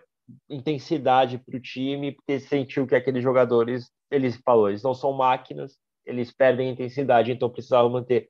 intensidade 0.50 1.38
para 1.38 1.58
o 1.58 1.62
time, 1.62 2.14
porque 2.14 2.40
sentiu 2.40 2.86
que 2.86 2.96
aqueles 2.96 3.24
jogadores, 3.24 3.90
eles 4.12 4.36
falou, 4.44 4.70
eles 4.70 4.84
não 4.84 4.94
são 4.94 5.14
máquinas, 5.14 5.78
eles 6.06 6.32
perdem 6.32 6.70
intensidade, 6.70 7.32
então 7.32 7.50
precisava 7.50 7.90
manter 7.90 8.30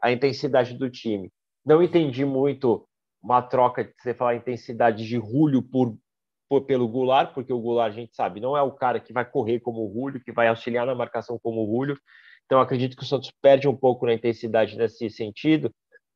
a 0.00 0.12
intensidade 0.12 0.74
do 0.74 0.90
time. 0.90 1.32
Não 1.64 1.82
entendi 1.82 2.24
muito 2.24 2.86
uma 3.22 3.40
troca 3.40 3.84
de 3.84 3.92
você 3.96 4.12
falar 4.12 4.34
intensidade 4.34 5.06
de 5.06 5.16
Julio 5.16 5.62
por, 5.62 5.96
por 6.48 6.66
pelo 6.66 6.88
Goulart, 6.88 7.32
porque 7.32 7.52
o 7.52 7.60
Goulart 7.60 7.92
a 7.92 7.96
gente 7.96 8.14
sabe, 8.14 8.40
não 8.40 8.56
é 8.56 8.62
o 8.62 8.72
cara 8.72 9.00
que 9.00 9.12
vai 9.12 9.24
correr 9.24 9.60
como 9.60 9.88
o 9.88 9.92
Julio, 9.92 10.22
que 10.22 10.32
vai 10.32 10.48
auxiliar 10.48 10.84
na 10.84 10.94
marcação 10.94 11.38
como 11.40 11.62
o 11.62 11.66
Julio. 11.66 11.98
Então 12.44 12.60
acredito 12.60 12.96
que 12.96 13.02
o 13.02 13.06
Santos 13.06 13.32
perde 13.40 13.68
um 13.68 13.76
pouco 13.76 14.04
na 14.04 14.12
intensidade 14.12 14.76
nesse 14.76 15.08
sentido, 15.08 15.72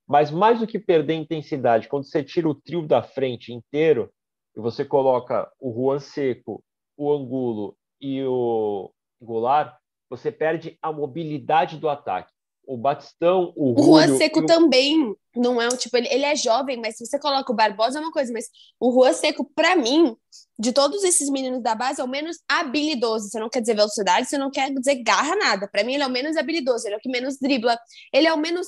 mas 0.07 0.31
mais 0.31 0.59
do 0.59 0.67
que 0.67 0.79
perder 0.79 1.15
intensidade, 1.15 1.89
quando 1.89 2.05
você 2.05 2.23
tira 2.23 2.49
o 2.49 2.55
trio 2.55 2.87
da 2.87 3.03
frente 3.03 3.53
inteiro 3.53 4.11
e 4.57 4.61
você 4.61 4.85
coloca 4.85 5.51
o 5.61 5.73
Juan 5.73 6.01
Seco, 6.01 6.63
o 6.97 7.13
Angulo 7.13 7.77
e 8.01 8.23
o 8.25 8.91
Goulart, 9.21 9.75
você 10.09 10.31
perde 10.31 10.79
a 10.83 10.93
mobilidade 10.93 11.79
do 11.79 11.89
ataque. 11.89 12.33
O 12.67 12.77
Batistão, 12.77 13.53
o 13.57 13.81
O 13.81 13.85
Juan 13.85 14.17
Seco 14.19 14.41
o- 14.41 14.47
também 14.47 15.15
não 15.37 15.63
é 15.63 15.67
um 15.67 15.77
tipo, 15.77 15.97
ele, 15.97 16.09
ele 16.09 16.25
é 16.25 16.35
jovem, 16.35 16.77
mas 16.77 16.97
se 16.97 17.07
você 17.07 17.17
coloca 17.19 17.53
o 17.53 17.55
Barbosa 17.55 17.99
é 17.99 18.03
uma 18.03 18.11
coisa, 18.11 18.33
mas 18.33 18.47
o 18.81 18.91
Juan 18.93 19.13
Seco, 19.13 19.45
pra 19.55 19.77
mim, 19.77 20.17
de 20.59 20.73
todos 20.73 21.05
esses 21.05 21.31
meninos 21.31 21.63
da 21.63 21.77
base, 21.77 22.01
é 22.01 22.05
o 22.05 22.09
menos 22.09 22.39
habilidoso. 22.49 23.29
Você 23.29 23.39
não 23.39 23.49
quer 23.49 23.61
dizer 23.61 23.75
velocidade, 23.77 24.29
você 24.29 24.37
não 24.37 24.51
quer 24.51 24.73
dizer 24.73 24.97
garra, 24.97 25.37
nada. 25.37 25.69
Pra 25.69 25.85
mim, 25.85 25.95
ele 25.95 26.03
é 26.03 26.07
o 26.07 26.11
menos 26.11 26.37
habilidoso, 26.37 26.87
ele 26.89 26.95
é 26.95 26.99
o 26.99 27.01
que 27.01 27.09
menos 27.09 27.39
dribla, 27.39 27.79
ele 28.13 28.27
é 28.27 28.33
o 28.33 28.39
menos 28.39 28.67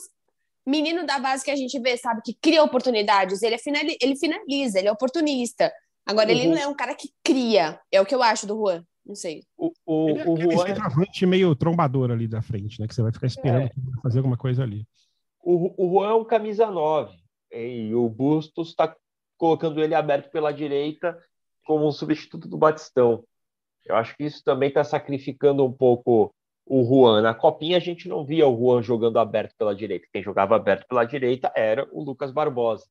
menino 0.65 1.05
da 1.05 1.19
base 1.19 1.45
que 1.45 1.51
a 1.51 1.57
gente 1.57 1.77
vê, 1.81 1.97
sabe, 1.97 2.21
que 2.25 2.35
cria 2.35 2.63
oportunidades. 2.63 3.43
Ele, 3.43 3.55
é 3.55 3.59
finali 3.59 3.97
ele 4.01 4.15
finaliza, 4.17 4.79
ele 4.79 4.87
é 4.89 4.93
oportunista. 4.93 5.73
Agora, 6.07 6.31
ele 6.31 6.47
Uhum. 6.47 6.55
não 6.55 6.59
é 6.63 6.67
um 6.69 6.75
cara 6.75 6.95
que 6.95 7.09
cria. 7.25 7.81
É 7.91 8.01
o 8.01 8.07
que 8.07 8.15
eu 8.15 8.23
acho 8.23 8.47
do 8.47 8.55
Juan. 8.57 8.85
Não 9.09 9.15
sei. 9.15 9.43
o, 9.57 9.73
o, 9.87 10.09
Ele 10.11 10.19
é 10.21 10.29
o 10.29 10.37
Juan 10.37 10.67
centroavante 10.67 11.25
meio 11.25 11.57
trombador 11.57 12.11
ali 12.11 12.29
da 12.29 12.43
frente, 12.43 12.79
né? 12.79 12.87
Que 12.87 12.95
você 12.95 13.01
vai 13.01 13.11
ficar 13.11 13.27
esperando 13.27 13.65
É. 13.65 14.01
fazer 14.03 14.19
alguma 14.19 14.37
coisa 14.37 14.63
ali. 14.63 14.87
O, 15.43 15.73
o 15.83 15.91
Juan 15.91 16.11
é 16.11 16.15
um 16.15 16.25
camisa 16.25 16.71
9 16.71 17.17
e 17.51 17.95
o 17.95 18.07
Bustos 18.11 18.69
está 18.69 18.95
colocando 19.39 19.83
ele 19.83 19.95
aberto 19.95 20.31
pela 20.31 20.53
direita 20.53 21.19
como 21.65 21.87
um 21.87 21.93
substituto 21.93 22.47
do 22.47 22.59
Batistão. 22.59 23.25
Eu 23.87 23.97
acho 23.97 24.15
que 24.15 24.25
isso 24.25 24.45
também 24.45 24.69
está 24.69 24.85
sacrificando 24.85 25.65
um 25.65 25.73
pouco 25.73 26.35
o 26.67 26.85
Juan. 26.85 27.23
Na 27.23 27.33
Copinha 27.33 27.79
a 27.79 27.81
gente 27.81 28.09
não 28.09 28.27
via 28.27 28.47
o 28.47 28.59
Juan 28.59 28.83
jogando 28.83 29.19
aberto 29.19 29.55
pela 29.57 29.75
direita. 29.75 30.07
Quem 30.13 30.23
jogava 30.23 30.55
aberto 30.55 30.87
pela 30.87 31.05
direita 31.05 31.51
era 31.57 31.89
o 31.93 32.05
Lucas 32.05 32.31
Barbosa. 32.31 32.85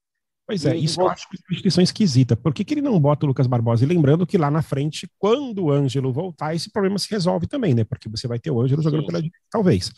Pois 0.48 0.66
é, 0.66 0.78
isso 0.78 1.02
eu 1.02 1.10
acho 1.10 1.28
que 1.30 1.36
é 1.36 1.40
uma 1.50 1.56
instituição 1.56 1.84
esquisita. 1.84 2.38
Por 2.38 2.54
que, 2.54 2.64
que 2.64 2.74
ele 2.74 2.82
não 2.82 2.98
bota 2.98 3.26
o 3.26 3.28
Lucas 3.28 3.46
Barbosa? 3.46 3.84
E 3.84 3.88
lembrando 3.88 4.26
que 4.26 4.38
lá 4.38 4.50
na 4.50 4.62
frente, 4.62 5.06
quando 5.20 5.66
o 5.66 5.72
Ângelo 5.72 6.14
voltar, 6.14 6.56
esse 6.56 6.72
problema 6.72 6.98
se 6.98 7.12
resolve 7.12 7.48
também, 7.48 7.74
né? 7.74 7.84
Porque 7.84 8.08
você 8.08 8.30
vai 8.30 8.40
ter 8.40 8.50
o 8.50 8.62
Ângelo 8.62 8.82
jogando 8.82 9.02
Sim. 9.02 9.08
pela 9.08 9.24
talvez. 9.52 9.92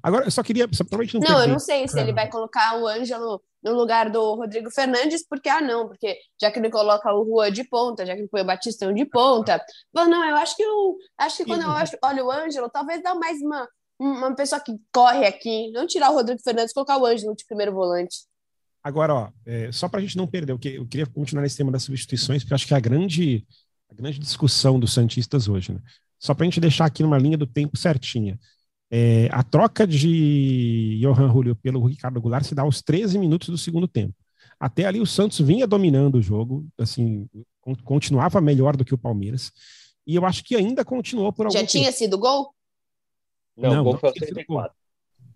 Agora, 0.00 0.26
eu 0.26 0.30
só 0.30 0.44
queria. 0.44 0.68
Só, 0.72 0.84
provavelmente 0.84 1.18
não 1.18 1.28
Não, 1.28 1.42
eu 1.42 1.48
não 1.48 1.58
sei 1.58 1.88
se 1.88 1.98
ele 1.98 2.12
vai 2.12 2.30
colocar 2.30 2.78
o 2.78 2.86
Ângelo 2.86 3.42
no 3.62 3.72
lugar 3.74 4.08
do 4.10 4.34
Rodrigo 4.36 4.70
Fernandes, 4.70 5.26
porque, 5.26 5.48
ah, 5.48 5.60
não, 5.60 5.88
porque 5.88 6.16
já 6.40 6.52
que 6.52 6.60
ele 6.60 6.70
coloca 6.70 7.12
o 7.12 7.26
Juan 7.26 7.50
de 7.50 7.64
ponta, 7.64 8.06
já 8.06 8.14
que 8.14 8.20
ele 8.20 8.28
põe 8.28 8.42
o 8.42 8.46
Batistão 8.46 8.94
de 8.94 9.04
ponta. 9.04 9.60
Bom, 9.92 10.06
não, 10.06 10.24
eu 10.24 10.36
acho 10.36 10.56
que 10.56 10.62
eu 10.62 10.96
acho 11.18 11.38
que 11.38 11.44
quando 11.44 11.62
eu 11.62 11.70
acho, 11.70 11.96
olho 12.02 12.26
o 12.26 12.30
Ângelo, 12.30 12.70
talvez 12.70 13.02
dá 13.02 13.14
mais 13.14 13.42
uma, 13.42 13.68
uma 13.98 14.34
pessoa 14.34 14.60
que 14.60 14.72
corre 14.92 15.26
aqui, 15.26 15.70
não 15.72 15.86
tirar 15.86 16.10
o 16.10 16.14
Rodrigo 16.14 16.40
Fernandes 16.42 16.70
e 16.70 16.74
colocar 16.74 16.96
o 16.96 17.04
Ângelo 17.04 17.34
de 17.34 17.44
primeiro 17.44 17.72
volante. 17.72 18.29
Agora, 18.82 19.14
ó, 19.14 19.30
é, 19.44 19.70
só 19.72 19.88
para 19.88 20.00
a 20.00 20.02
gente 20.02 20.16
não 20.16 20.26
perder, 20.26 20.52
eu, 20.52 20.58
que- 20.58 20.76
eu 20.76 20.86
queria 20.86 21.06
continuar 21.06 21.42
nesse 21.42 21.56
tema 21.56 21.70
das 21.70 21.82
substituições, 21.82 22.42
porque 22.42 22.52
eu 22.52 22.56
acho 22.56 22.66
que 22.66 22.72
é 22.74 22.76
a 22.76 22.80
grande, 22.80 23.46
a 23.90 23.94
grande 23.94 24.18
discussão 24.18 24.80
dos 24.80 24.92
Santistas 24.92 25.48
hoje, 25.48 25.72
né? 25.72 25.80
Só 26.18 26.34
para 26.34 26.44
a 26.44 26.46
gente 26.46 26.60
deixar 26.60 26.86
aqui 26.86 27.02
numa 27.02 27.18
linha 27.18 27.36
do 27.36 27.46
tempo 27.46 27.76
certinha. 27.76 28.38
É, 28.90 29.28
a 29.32 29.42
troca 29.42 29.86
de 29.86 30.98
Johan 31.00 31.30
Julio 31.32 31.54
pelo 31.56 31.84
Ricardo 31.86 32.20
Goulart 32.20 32.44
se 32.44 32.54
dá 32.54 32.62
aos 32.62 32.82
13 32.82 33.18
minutos 33.18 33.48
do 33.48 33.56
segundo 33.58 33.86
tempo. 33.86 34.14
Até 34.58 34.84
ali 34.84 35.00
o 35.00 35.06
Santos 35.06 35.38
vinha 35.40 35.66
dominando 35.66 36.16
o 36.16 36.22
jogo, 36.22 36.66
assim, 36.78 37.28
con- 37.60 37.76
continuava 37.84 38.40
melhor 38.40 38.76
do 38.76 38.84
que 38.84 38.92
o 38.94 38.98
Palmeiras. 38.98 39.52
E 40.06 40.14
eu 40.14 40.24
acho 40.26 40.42
que 40.42 40.56
ainda 40.56 40.84
continuou 40.84 41.32
por 41.32 41.46
algum 41.46 41.54
Já 41.54 41.60
tempo. 41.60 41.70
tinha 41.72 41.92
sido 41.92 42.18
gol? 42.18 42.52
Não, 43.56 43.74
Não, 43.74 43.80
o 43.80 43.84
gol 43.84 43.92
não 43.94 44.00
foi 44.00 44.08
aos 44.08 44.14
tinha 44.14 44.26
sido 44.26 44.34
34. 44.34 44.74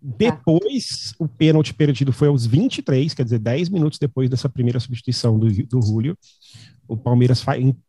Depois, 0.07 1.15
o 1.17 1.27
pênalti 1.27 1.73
perdido 1.73 2.13
foi 2.13 2.27
aos 2.27 2.45
23, 2.45 3.11
quer 3.13 3.23
dizer, 3.23 3.39
10 3.39 3.69
minutos 3.69 3.97
depois 3.97 4.29
dessa 4.29 4.47
primeira 4.47 4.79
substituição 4.79 5.39
do, 5.39 5.47
do 5.65 5.81
Julio. 5.81 6.15
O 6.87 6.95
Palmeiras 6.95 7.43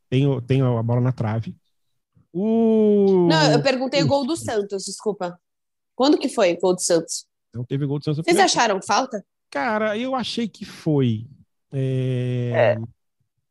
tem, 0.09 0.41
tem 0.47 0.63
a 0.63 0.83
bola 0.83 1.01
na 1.03 1.13
trave. 1.13 1.55
O... 2.33 3.27
Não, 3.29 3.53
eu 3.53 3.63
perguntei 3.63 4.03
o 4.03 4.07
gol 4.07 4.27
do 4.27 4.35
Santos, 4.35 4.85
desculpa. 4.85 5.39
Quando 5.95 6.19
que 6.19 6.31
foi 6.31 6.55
o 6.55 6.59
gol 6.59 6.75
do 6.75 6.81
Santos? 6.81 7.27
Não 7.55 7.65
teve 7.65 7.85
gol 7.85 7.99
do 7.99 8.05
Santos. 8.05 8.23
Vocês 8.25 8.39
acharam 8.39 8.81
falta? 8.81 9.23
Cara, 9.51 9.97
eu 9.99 10.15
achei 10.15 10.49
que 10.49 10.65
foi. 10.65 11.27
É, 11.71 12.53
É. 12.55 12.77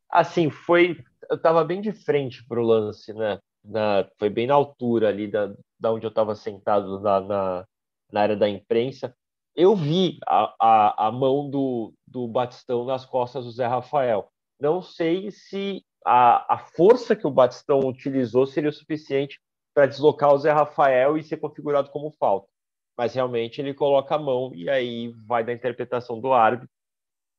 Assim, 0.10 0.50
foi. 0.50 0.98
Eu 1.30 1.40
tava 1.40 1.64
bem 1.64 1.82
de 1.82 1.92
frente 1.92 2.44
pro 2.48 2.64
lance, 2.64 3.14
né? 3.14 3.38
Na, 3.64 4.08
foi 4.18 4.30
bem 4.30 4.48
na 4.48 4.54
altura 4.56 5.10
ali 5.10 5.28
da, 5.28 5.54
da 5.80 5.92
onde 5.92 6.06
eu 6.06 6.10
estava 6.10 6.36
sentado 6.36 7.00
na, 7.00 7.22
na, 7.22 7.66
na 8.12 8.22
área 8.22 8.36
da 8.36 8.50
imprensa. 8.50 9.16
Eu 9.56 9.76
vi 9.76 10.20
a, 10.28 10.54
a, 10.60 11.08
a 11.08 11.12
mão 11.12 11.50
do, 11.50 11.94
do 12.06 12.28
Batistão 12.28 12.86
nas 12.86 13.06
costas 13.06 13.46
do 13.46 13.52
Zé 13.52 13.66
Rafael. 13.66 14.30
Não 14.60 14.82
sei 14.82 15.32
se 15.32 15.84
a, 16.06 16.56
a 16.56 16.58
força 16.58 17.16
que 17.16 17.28
o 17.28 17.32
Batistão 17.32 17.80
utilizou 17.80 18.46
seria 18.46 18.70
o 18.70 18.74
suficiente 18.74 19.40
para 19.74 19.86
deslocar 19.86 20.34
o 20.34 20.38
Zé 20.38 20.52
Rafael 20.52 21.18
e 21.18 21.24
ser 21.24 21.38
configurado 21.38 21.90
como 21.90 22.12
falta. 22.12 22.48
Mas 22.98 23.14
realmente 23.14 23.60
ele 23.60 23.74
coloca 23.74 24.16
a 24.16 24.20
mão 24.20 24.52
e 24.54 24.70
aí 24.70 25.14
vai 25.26 25.44
da 25.44 25.54
interpretação 25.54 26.20
do 26.20 26.34
árbitro 26.34 26.70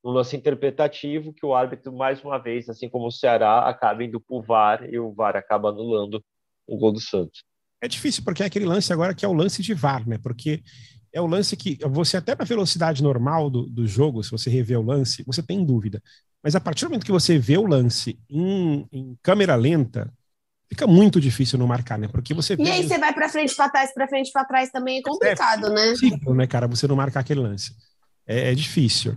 um 0.06 0.12
lance 0.12 0.36
interpretativo 0.36 1.32
que 1.32 1.44
o 1.44 1.52
árbitro, 1.52 1.92
mais 1.92 2.22
uma 2.22 2.38
vez, 2.38 2.68
assim 2.68 2.88
como 2.88 3.08
o 3.08 3.12
Ceará, 3.12 3.68
acaba 3.68 4.04
indo 4.04 4.20
para 4.20 4.36
o 4.36 4.40
VAR 4.40 4.88
e 4.88 5.00
o 5.00 5.12
VAR 5.12 5.36
acaba 5.36 5.70
anulando 5.70 6.24
o 6.64 6.76
gol 6.78 6.92
do 6.92 7.00
Santos. 7.00 7.42
É 7.80 7.88
difícil, 7.88 8.22
porque 8.24 8.42
é 8.42 8.46
aquele 8.46 8.64
lance 8.64 8.92
agora 8.92 9.14
que 9.14 9.24
é 9.24 9.28
o 9.28 9.32
lance 9.32 9.62
de 9.62 9.74
VAR, 9.74 10.08
né? 10.08 10.18
Porque 10.18 10.62
é 11.12 11.20
o 11.20 11.26
lance 11.26 11.56
que 11.56 11.78
você, 11.88 12.16
até 12.16 12.34
na 12.34 12.44
velocidade 12.44 13.02
normal 13.02 13.48
do, 13.48 13.66
do 13.66 13.86
jogo, 13.86 14.22
se 14.22 14.30
você 14.30 14.50
rever 14.50 14.78
o 14.78 14.84
lance, 14.84 15.22
você 15.26 15.42
tem 15.42 15.64
dúvida. 15.64 16.02
Mas 16.42 16.54
a 16.54 16.60
partir 16.60 16.84
do 16.84 16.88
momento 16.90 17.04
que 17.04 17.12
você 17.12 17.38
vê 17.38 17.56
o 17.56 17.66
lance 17.66 18.18
em, 18.30 18.86
em 18.92 19.16
câmera 19.22 19.54
lenta, 19.56 20.12
fica 20.68 20.86
muito 20.86 21.20
difícil 21.20 21.58
não 21.58 21.66
marcar, 21.66 21.98
né? 21.98 22.08
Porque 22.08 22.34
você 22.34 22.56
vê. 22.56 22.64
E 22.64 22.70
aí 22.70 22.82
você 22.86 22.98
vai 22.98 23.12
pra 23.12 23.28
frente, 23.28 23.54
pra 23.54 23.68
trás, 23.68 23.92
pra 23.92 24.08
frente, 24.08 24.30
pra 24.30 24.44
trás 24.44 24.70
também 24.70 24.98
é 24.98 25.02
complicado, 25.02 25.70
né? 25.70 25.90
possível, 25.90 26.34
né, 26.34 26.46
cara? 26.46 26.66
Você 26.68 26.86
não 26.86 26.96
marcar 26.96 27.20
aquele 27.20 27.40
lance. 27.40 27.72
É, 28.26 28.52
é 28.52 28.54
difícil. 28.54 29.16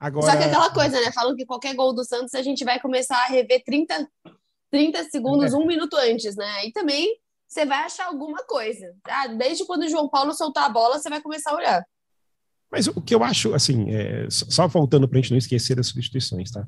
Agora, 0.00 0.32
Só 0.32 0.36
que 0.36 0.44
aquela 0.44 0.70
coisa, 0.70 1.00
né? 1.00 1.10
Falam 1.12 1.34
que 1.34 1.44
qualquer 1.44 1.74
gol 1.74 1.92
do 1.92 2.04
Santos 2.04 2.34
a 2.34 2.42
gente 2.42 2.64
vai 2.64 2.80
começar 2.80 3.16
a 3.16 3.26
rever 3.26 3.62
30, 3.64 4.08
30 4.70 5.04
segundos, 5.04 5.52
um 5.54 5.66
minuto 5.66 5.96
antes, 5.96 6.36
né? 6.36 6.46
Aí 6.58 6.72
também 6.72 7.16
você 7.48 7.64
vai 7.64 7.78
achar 7.78 8.06
alguma 8.06 8.44
coisa. 8.44 8.94
Ah, 9.04 9.28
desde 9.28 9.64
quando 9.64 9.82
o 9.82 9.88
João 9.88 10.08
Paulo 10.08 10.34
soltar 10.34 10.66
a 10.66 10.68
bola, 10.68 10.98
você 10.98 11.08
vai 11.08 11.20
começar 11.20 11.52
a 11.52 11.56
olhar. 11.56 11.84
Mas 12.70 12.86
o 12.86 13.00
que 13.00 13.14
eu 13.14 13.24
acho, 13.24 13.54
assim, 13.54 13.90
é, 13.90 14.28
só 14.30 14.68
voltando 14.68 15.08
para 15.08 15.18
a 15.18 15.22
gente 15.22 15.30
não 15.30 15.38
esquecer 15.38 15.74
das 15.74 15.86
substituições, 15.86 16.50
tá? 16.50 16.66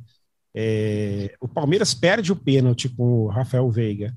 É, 0.54 1.36
o 1.40 1.46
Palmeiras 1.46 1.92
perde 1.92 2.32
o 2.32 2.36
pênalti 2.36 2.88
com 2.88 3.24
o 3.24 3.28
Rafael 3.28 3.70
Veiga 3.70 4.14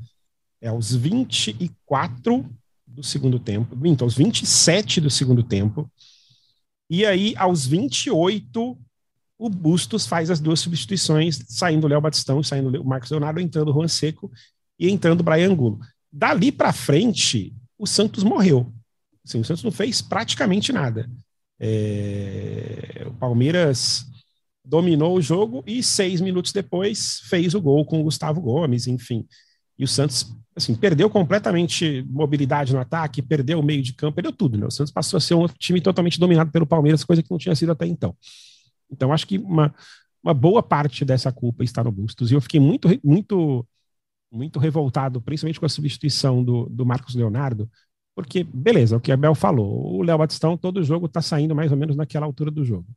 é, 0.62 0.70
aos 0.70 0.96
24 0.96 2.50
do 2.88 3.04
segundo 3.04 3.38
tempo, 3.38 3.76
minto, 3.76 4.04
aos 4.04 4.16
27 4.16 5.02
do 5.02 5.10
segundo 5.10 5.44
tempo, 5.44 5.92
e 6.90 7.06
aí 7.06 7.36
aos 7.38 7.66
28 7.66 8.78
o 9.38 9.50
Bustos 9.50 10.06
faz 10.08 10.30
as 10.30 10.40
duas 10.40 10.60
substituições, 10.60 11.44
saindo 11.50 11.86
o 11.86 11.90
Léo 11.90 12.00
Batistão, 12.00 12.42
saindo 12.42 12.82
o 12.82 12.86
Marcos 12.86 13.12
Leonardo, 13.12 13.42
entrando 13.42 13.70
o 13.70 13.74
Juan 13.74 13.88
Seco 13.88 14.32
e 14.80 14.90
entrando 14.90 15.20
o 15.20 15.24
Brian 15.24 15.52
Angulo. 15.52 15.80
Dali 16.14 16.52
para 16.52 16.72
frente, 16.72 17.56
o 17.78 17.88
Santos 17.88 18.24
morreu. 18.24 18.72
Assim, 19.26 19.40
o 19.40 19.44
Santos 19.44 19.64
não 19.64 19.72
fez 19.72 20.00
praticamente 20.00 20.72
nada. 20.72 21.10
É, 21.60 23.06
o 23.08 23.14
Palmeiras 23.14 24.06
dominou 24.64 25.18
o 25.18 25.22
jogo 25.22 25.64
e 25.66 25.82
seis 25.82 26.22
minutos 26.22 26.52
depois 26.52 27.22
fez 27.22 27.56
o 27.56 27.62
gol 27.62 27.84
com 27.86 28.00
o 28.00 28.04
Gustavo 28.04 28.40
Gomes, 28.40 28.86
enfim. 28.86 29.26
E 29.78 29.84
o 29.84 29.88
Santos, 29.88 30.36
assim, 30.56 30.76
perdeu 30.76 31.10
completamente 31.10 32.06
mobilidade 32.08 32.74
no 32.74 32.80
ataque, 32.80 33.22
perdeu 33.22 33.60
o 33.60 33.64
meio 33.64 33.82
de 33.82 33.94
campo, 33.94 34.16
perdeu 34.16 34.32
tudo, 34.32 34.58
né? 34.58 34.68
O 34.68 34.72
Santos 34.72 34.94
passou 34.94 35.18
a 35.18 35.22
ser 35.22 35.34
um 35.34 35.48
time 35.48 35.82
totalmente 35.82 36.20
dominado 36.20 36.52
pelo 36.52 36.68
Palmeiras, 36.68 37.04
coisa 37.04 37.24
que 37.24 37.32
não 37.32 37.40
tinha 37.40 37.56
sido 37.56 37.72
até 37.72 37.88
então. 37.88 38.16
Então, 38.92 39.12
acho 39.12 39.26
que 39.26 39.40
uma, 39.40 39.74
uma 40.24 40.34
boa 40.34 40.62
parte 40.62 41.04
dessa 41.04 41.32
culpa 41.32 41.64
está 41.64 41.84
no 41.84 41.92
Bustos. 41.92 42.32
E 42.32 42.36
eu 42.36 42.42
fiquei 42.42 42.60
muito, 42.60 42.88
muito, 43.04 43.66
muito 44.34 44.60
revoltado, 44.60 45.22
principalmente 45.22 45.60
com 45.60 45.66
a 45.66 45.70
substituição 45.70 46.44
do, 46.44 46.68
do 46.70 46.86
Marcos 46.86 47.14
Leonardo, 47.14 47.70
porque, 48.16 48.44
beleza, 48.44 48.98
o 48.98 49.00
que 49.00 49.12
a 49.12 49.18
Bel 49.18 49.36
falou, 49.36 49.96
o 49.96 50.04
Léo 50.04 50.18
Batistão, 50.18 50.58
todo 50.58 50.84
jogo 50.84 51.06
está 51.06 51.22
saindo 51.22 51.56
mais 51.56 51.72
ou 51.72 51.78
menos 51.78 51.96
naquela 51.96 52.26
altura 52.26 52.52
do 52.52 52.64
jogo. 52.64 52.88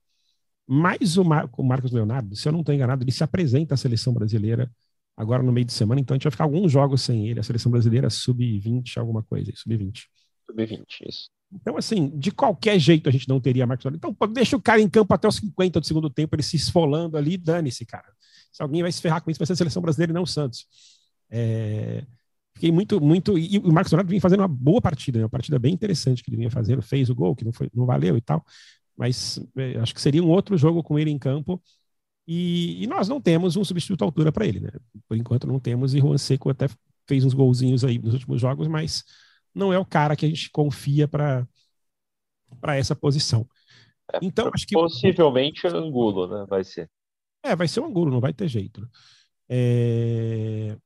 Mas 0.67 1.17
o, 1.17 1.25
Mar 1.25 1.49
o 1.57 1.63
Marcos 1.63 1.93
Leonardo, 1.93 2.35
se 2.35 2.49
eu 2.49 2.53
não 2.53 2.61
estou 2.61 2.75
enganado, 2.75 3.05
ele 3.05 3.13
se 3.13 3.23
apresenta 3.23 3.75
à 3.75 3.77
seleção 3.77 4.13
brasileira 4.13 4.71
agora 5.17 5.43
no 5.43 5.53
meio 5.53 5.65
de 5.65 5.73
semana, 5.73 6.01
então 6.01 6.15
a 6.15 6.17
gente 6.17 6.25
vai 6.25 6.33
ficar 6.33 6.45
alguns 6.45 6.71
jogos 6.71 7.03
sem 7.03 7.29
ele. 7.29 7.41
A 7.41 7.43
seleção 7.43 7.71
brasileira 7.71 8.11
sub-20, 8.11 8.99
alguma 8.99 9.23
coisa, 9.23 9.51
sub-20. 9.55 10.05
Sub-20, 10.47 10.85
isso. 11.09 11.31
Então, 11.53 11.77
assim, 11.77 12.11
de 12.19 12.31
qualquer 12.33 12.79
jeito 12.79 13.09
a 13.09 13.13
gente 13.13 13.29
não 13.29 13.41
teria 13.41 13.67
Marcos 13.67 13.85
Leonardo. 13.85 14.09
Então, 14.13 14.33
deixa 14.33 14.57
o 14.57 14.61
cara 14.61 14.81
em 14.81 14.89
campo 14.89 15.15
até 15.15 15.29
os 15.29 15.37
50 15.37 15.81
do 15.81 15.87
segundo 15.87 16.11
tempo, 16.11 16.35
ele 16.35 16.43
se 16.43 16.57
esfolando 16.57 17.17
ali, 17.17 17.37
dane-se, 17.37 17.87
cara. 17.87 18.07
Se 18.53 18.63
alguém 18.63 18.83
vai 18.83 18.91
se 18.91 19.01
ferrar 19.01 19.23
com 19.23 19.31
isso, 19.31 19.39
vai 19.39 19.47
ser 19.47 19.53
a 19.53 19.57
seleção 19.57 19.81
brasileira 19.81 20.13
e 20.13 20.15
não 20.15 20.23
o 20.23 20.27
Santos. 20.27 20.67
É... 21.31 22.05
Fiquei 22.55 22.73
muito, 22.73 23.01
muito. 23.01 23.39
E 23.39 23.59
o 23.59 23.73
Marcos 23.73 23.93
Leonardo 23.93 24.09
vinha 24.09 24.21
fazendo 24.21 24.41
uma 24.41 24.49
boa 24.49 24.81
partida, 24.81 25.19
né? 25.19 25.25
uma 25.25 25.31
partida 25.31 25.59
bem 25.59 25.75
interessante 25.75 26.23
que 26.23 26.31
ele 26.31 26.39
vinha 26.39 26.51
fazendo, 26.51 26.81
fez 26.81 27.11
o 27.11 27.15
gol, 27.15 27.37
que 27.37 27.45
não, 27.45 27.53
foi, 27.53 27.71
não 27.75 27.85
valeu 27.85 28.17
e 28.17 28.21
tal. 28.21 28.45
Mas 28.97 29.39
é, 29.57 29.79
acho 29.79 29.95
que 29.95 30.01
seria 30.01 30.23
um 30.23 30.31
outro 30.31 30.57
jogo 30.57 30.83
com 30.83 30.99
ele 30.99 31.11
em 31.11 31.19
campo. 31.19 31.63
E, 32.27 32.83
e 32.83 32.87
nós 32.87 33.09
não 33.09 33.21
temos 33.21 33.57
um 33.57 33.65
substituto 33.65 34.03
à 34.03 34.05
altura 34.07 34.33
para 34.33 34.47
ele, 34.47 34.61
né? 34.61 34.71
Por 35.07 35.17
enquanto 35.17 35.47
não 35.47 35.61
temos, 35.61 35.95
e 35.95 36.01
Juan 36.01 36.19
Seco 36.19 36.51
até 36.51 36.67
fez 37.07 37.25
uns 37.25 37.35
golzinhos 37.35 37.85
aí 37.85 37.99
nos 37.99 38.15
últimos 38.15 38.41
jogos, 38.41 38.67
mas 38.67 39.05
não 39.55 39.73
é 39.73 39.79
o 39.79 39.85
cara 39.85 40.17
que 40.17 40.27
a 40.27 40.29
gente 40.29 40.51
confia 40.51 41.07
para 41.07 41.47
essa 42.69 42.97
posição. 42.97 43.47
É, 44.13 44.19
então, 44.23 44.51
acho 44.53 44.67
que. 44.67 44.75
Possivelmente 44.75 45.67
o 45.67 45.77
Angulo, 45.77 46.27
né? 46.27 46.47
Vai 46.49 46.65
ser. 46.65 46.91
É, 47.43 47.55
vai 47.55 47.69
ser 47.69 47.81
o 47.81 47.85
Angulo, 47.85 48.11
não 48.11 48.21
vai 48.21 48.33
ter 48.33 48.49
jeito. 48.49 48.89
É... 49.49 50.77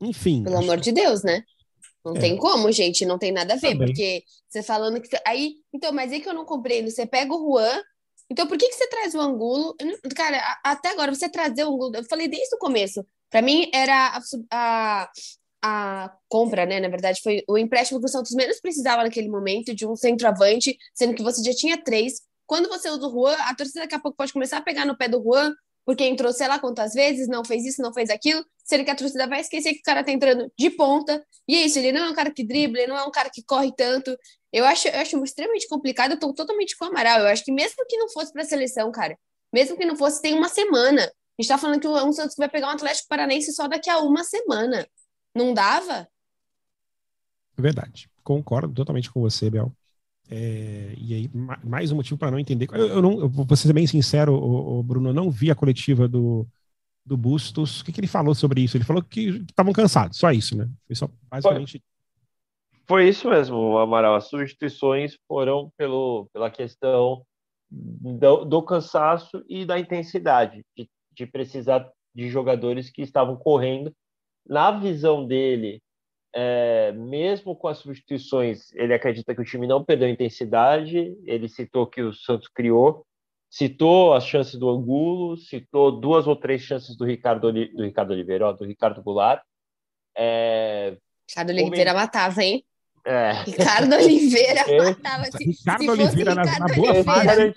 Enfim. 0.00 0.42
Pelo 0.42 0.58
amor 0.58 0.78
de 0.80 0.92
Deus, 0.92 1.22
né? 1.22 1.44
Não 2.04 2.16
é. 2.16 2.20
tem 2.20 2.36
como, 2.36 2.72
gente, 2.72 3.04
não 3.04 3.18
tem 3.18 3.30
nada 3.30 3.54
a 3.54 3.56
ver, 3.56 3.72
Também. 3.72 3.88
porque 3.88 4.24
você 4.48 4.62
falando 4.62 5.00
que. 5.00 5.08
Aí, 5.26 5.56
então, 5.72 5.92
mas 5.92 6.10
aí 6.12 6.20
que 6.20 6.28
eu 6.28 6.34
não 6.34 6.44
compreendo. 6.44 6.90
Você 6.90 7.04
pega 7.04 7.32
o 7.34 7.52
Juan, 7.52 7.82
então 8.30 8.46
por 8.46 8.56
que, 8.56 8.68
que 8.68 8.74
você 8.74 8.88
traz 8.88 9.14
o 9.14 9.20
Angulo? 9.20 9.74
Cara, 10.16 10.40
até 10.64 10.90
agora, 10.90 11.14
você 11.14 11.28
trazer 11.28 11.64
o 11.64 11.74
Angulo, 11.74 11.96
eu 11.96 12.04
falei 12.04 12.28
desde 12.28 12.54
o 12.54 12.58
começo. 12.58 13.04
Para 13.28 13.42
mim, 13.42 13.70
era 13.72 14.16
a, 14.16 14.20
a, 14.50 15.10
a, 15.62 16.16
compra, 16.28 16.64
né? 16.64 16.80
Na 16.80 16.88
verdade, 16.88 17.20
foi 17.22 17.44
o 17.46 17.58
empréstimo 17.58 18.00
que 18.00 18.06
o 18.06 18.08
Santos 18.08 18.32
menos 18.32 18.60
precisava 18.60 19.02
naquele 19.02 19.28
momento 19.28 19.74
de 19.74 19.86
um 19.86 19.94
centroavante, 19.94 20.76
sendo 20.94 21.14
que 21.14 21.22
você 21.22 21.42
já 21.42 21.54
tinha 21.54 21.82
três. 21.82 22.22
Quando 22.46 22.68
você 22.68 22.88
usa 22.90 23.06
o 23.06 23.10
Juan, 23.10 23.36
a 23.40 23.54
torcida 23.54 23.80
daqui 23.80 23.94
a 23.94 24.00
pouco 24.00 24.16
pode 24.16 24.32
começar 24.32 24.56
a 24.56 24.62
pegar 24.62 24.84
no 24.84 24.96
pé 24.96 25.06
do 25.06 25.22
Juan, 25.22 25.54
porque 25.84 26.04
entrou 26.04 26.32
sei 26.32 26.48
lá 26.48 26.58
quantas 26.58 26.92
vezes, 26.92 27.28
não 27.28 27.44
fez 27.44 27.64
isso, 27.64 27.82
não 27.82 27.92
fez 27.92 28.10
aquilo, 28.10 28.44
sendo 28.64 28.84
que 28.84 28.90
a 28.90 28.94
torcida 28.94 29.26
vai 29.26 29.40
esquecer 29.40 29.72
que 29.72 29.80
o 29.80 29.82
cara 29.82 30.04
tá 30.04 30.12
entrando 30.12 30.50
de 30.58 30.70
ponta, 30.70 31.24
e 31.48 31.56
é 31.56 31.66
isso, 31.66 31.78
ele 31.78 31.92
não 31.92 32.06
é 32.06 32.10
um 32.10 32.14
cara 32.14 32.30
que 32.30 32.44
dribla, 32.44 32.78
ele 32.78 32.88
não 32.88 32.96
é 32.96 33.04
um 33.04 33.10
cara 33.10 33.28
que 33.28 33.42
corre 33.42 33.72
tanto. 33.76 34.16
Eu 34.52 34.64
acho, 34.64 34.88
eu 34.88 35.00
acho 35.00 35.24
extremamente 35.24 35.68
complicado, 35.68 36.12
eu 36.12 36.18
tô 36.18 36.32
totalmente 36.32 36.76
com 36.76 36.84
o 36.84 36.88
Amaral. 36.88 37.20
Eu 37.20 37.26
acho 37.26 37.44
que 37.44 37.52
mesmo 37.52 37.84
que 37.88 37.96
não 37.96 38.08
fosse 38.08 38.32
pra 38.32 38.44
seleção, 38.44 38.90
cara, 38.92 39.18
mesmo 39.52 39.76
que 39.76 39.84
não 39.84 39.96
fosse, 39.96 40.22
tem 40.22 40.34
uma 40.34 40.48
semana. 40.48 41.02
A 41.02 41.42
gente 41.42 41.48
tá 41.48 41.58
falando 41.58 41.80
que 41.80 41.86
o 41.86 42.06
um 42.06 42.12
Santos 42.12 42.36
vai 42.36 42.48
pegar 42.48 42.68
um 42.68 42.70
Atlético 42.70 43.08
Paranense 43.08 43.52
só 43.52 43.66
daqui 43.66 43.88
a 43.88 43.98
uma 43.98 44.22
semana. 44.22 44.86
Não 45.34 45.54
dava? 45.54 46.08
É 47.58 47.62
verdade. 47.62 48.10
Concordo 48.22 48.74
totalmente 48.74 49.10
com 49.10 49.20
você, 49.20 49.48
Bel. 49.50 49.72
É, 50.30 50.94
e 50.96 51.12
aí, 51.12 51.30
mais 51.64 51.90
um 51.90 51.96
motivo 51.96 52.16
para 52.16 52.30
não 52.30 52.38
entender. 52.38 52.68
Eu, 52.72 52.86
eu, 52.86 53.02
não, 53.02 53.18
eu 53.18 53.28
vou 53.28 53.56
ser 53.56 53.72
bem 53.72 53.86
sincero, 53.86 54.32
o, 54.32 54.78
o 54.78 54.82
Bruno, 54.82 55.08
eu 55.10 55.14
não 55.14 55.28
vi 55.28 55.50
a 55.50 55.56
coletiva 55.56 56.06
do, 56.06 56.46
do 57.04 57.16
Bustos. 57.16 57.80
O 57.80 57.84
que, 57.84 57.90
que 57.90 58.00
ele 58.00 58.06
falou 58.06 58.34
sobre 58.34 58.60
isso? 58.60 58.76
Ele 58.76 58.84
falou 58.84 59.02
que 59.02 59.44
estavam 59.48 59.72
cansados, 59.72 60.18
só 60.18 60.30
isso, 60.30 60.56
né? 60.56 60.68
Foi 60.86 60.94
só 60.94 61.10
basicamente. 61.28 61.82
Foi, 62.86 63.02
foi 63.02 63.08
isso 63.08 63.28
mesmo, 63.28 63.76
Amaral. 63.78 64.14
As 64.14 64.28
substituições 64.28 65.18
foram 65.26 65.72
pelo, 65.76 66.28
pela 66.32 66.48
questão 66.48 67.24
do, 67.68 68.44
do 68.44 68.62
cansaço 68.62 69.44
e 69.48 69.64
da 69.64 69.80
intensidade, 69.80 70.64
de, 70.76 70.88
de 71.12 71.26
precisar 71.26 71.90
de 72.14 72.28
jogadores 72.28 72.88
que 72.88 73.02
estavam 73.02 73.36
correndo. 73.36 73.92
Na 74.46 74.70
visão 74.70 75.26
dele, 75.26 75.82
é, 76.34 76.92
mesmo 76.92 77.56
com 77.56 77.68
as 77.68 77.78
substituições, 77.78 78.72
ele 78.74 78.94
acredita 78.94 79.34
que 79.34 79.40
o 79.40 79.44
time 79.44 79.66
não 79.66 79.84
perdeu 79.84 80.08
intensidade. 80.08 81.16
Ele 81.24 81.48
citou 81.48 81.86
que 81.86 82.02
o 82.02 82.12
Santos 82.12 82.48
criou, 82.48 83.04
citou 83.48 84.14
as 84.14 84.24
chances 84.24 84.54
do 84.54 84.68
Angulo, 84.68 85.36
citou 85.36 85.92
duas 86.00 86.26
ou 86.26 86.36
três 86.36 86.62
chances 86.62 86.96
do 86.96 87.04
Ricardo, 87.04 87.52
do 87.52 87.82
Ricardo 87.82 88.12
Oliveira, 88.12 88.48
ó, 88.48 88.52
do 88.52 88.64
Ricardo 88.64 89.02
Goulart. 89.02 89.42
É, 90.16 90.96
Ricardo 91.28 91.50
Oliveira 91.50 91.94
matava, 91.94 92.42
hein? 92.42 92.64
É. 93.04 93.32
Ricardo 93.44 93.94
Oliveira 93.94 94.64
matava. 94.84 95.24
Se, 95.24 95.44
Ricardo 95.44 95.82
se 95.82 95.90
Oliveira 95.90 96.34
na, 96.34 96.44
na 96.44 96.74
boa 96.74 97.04
fase. 97.04 97.54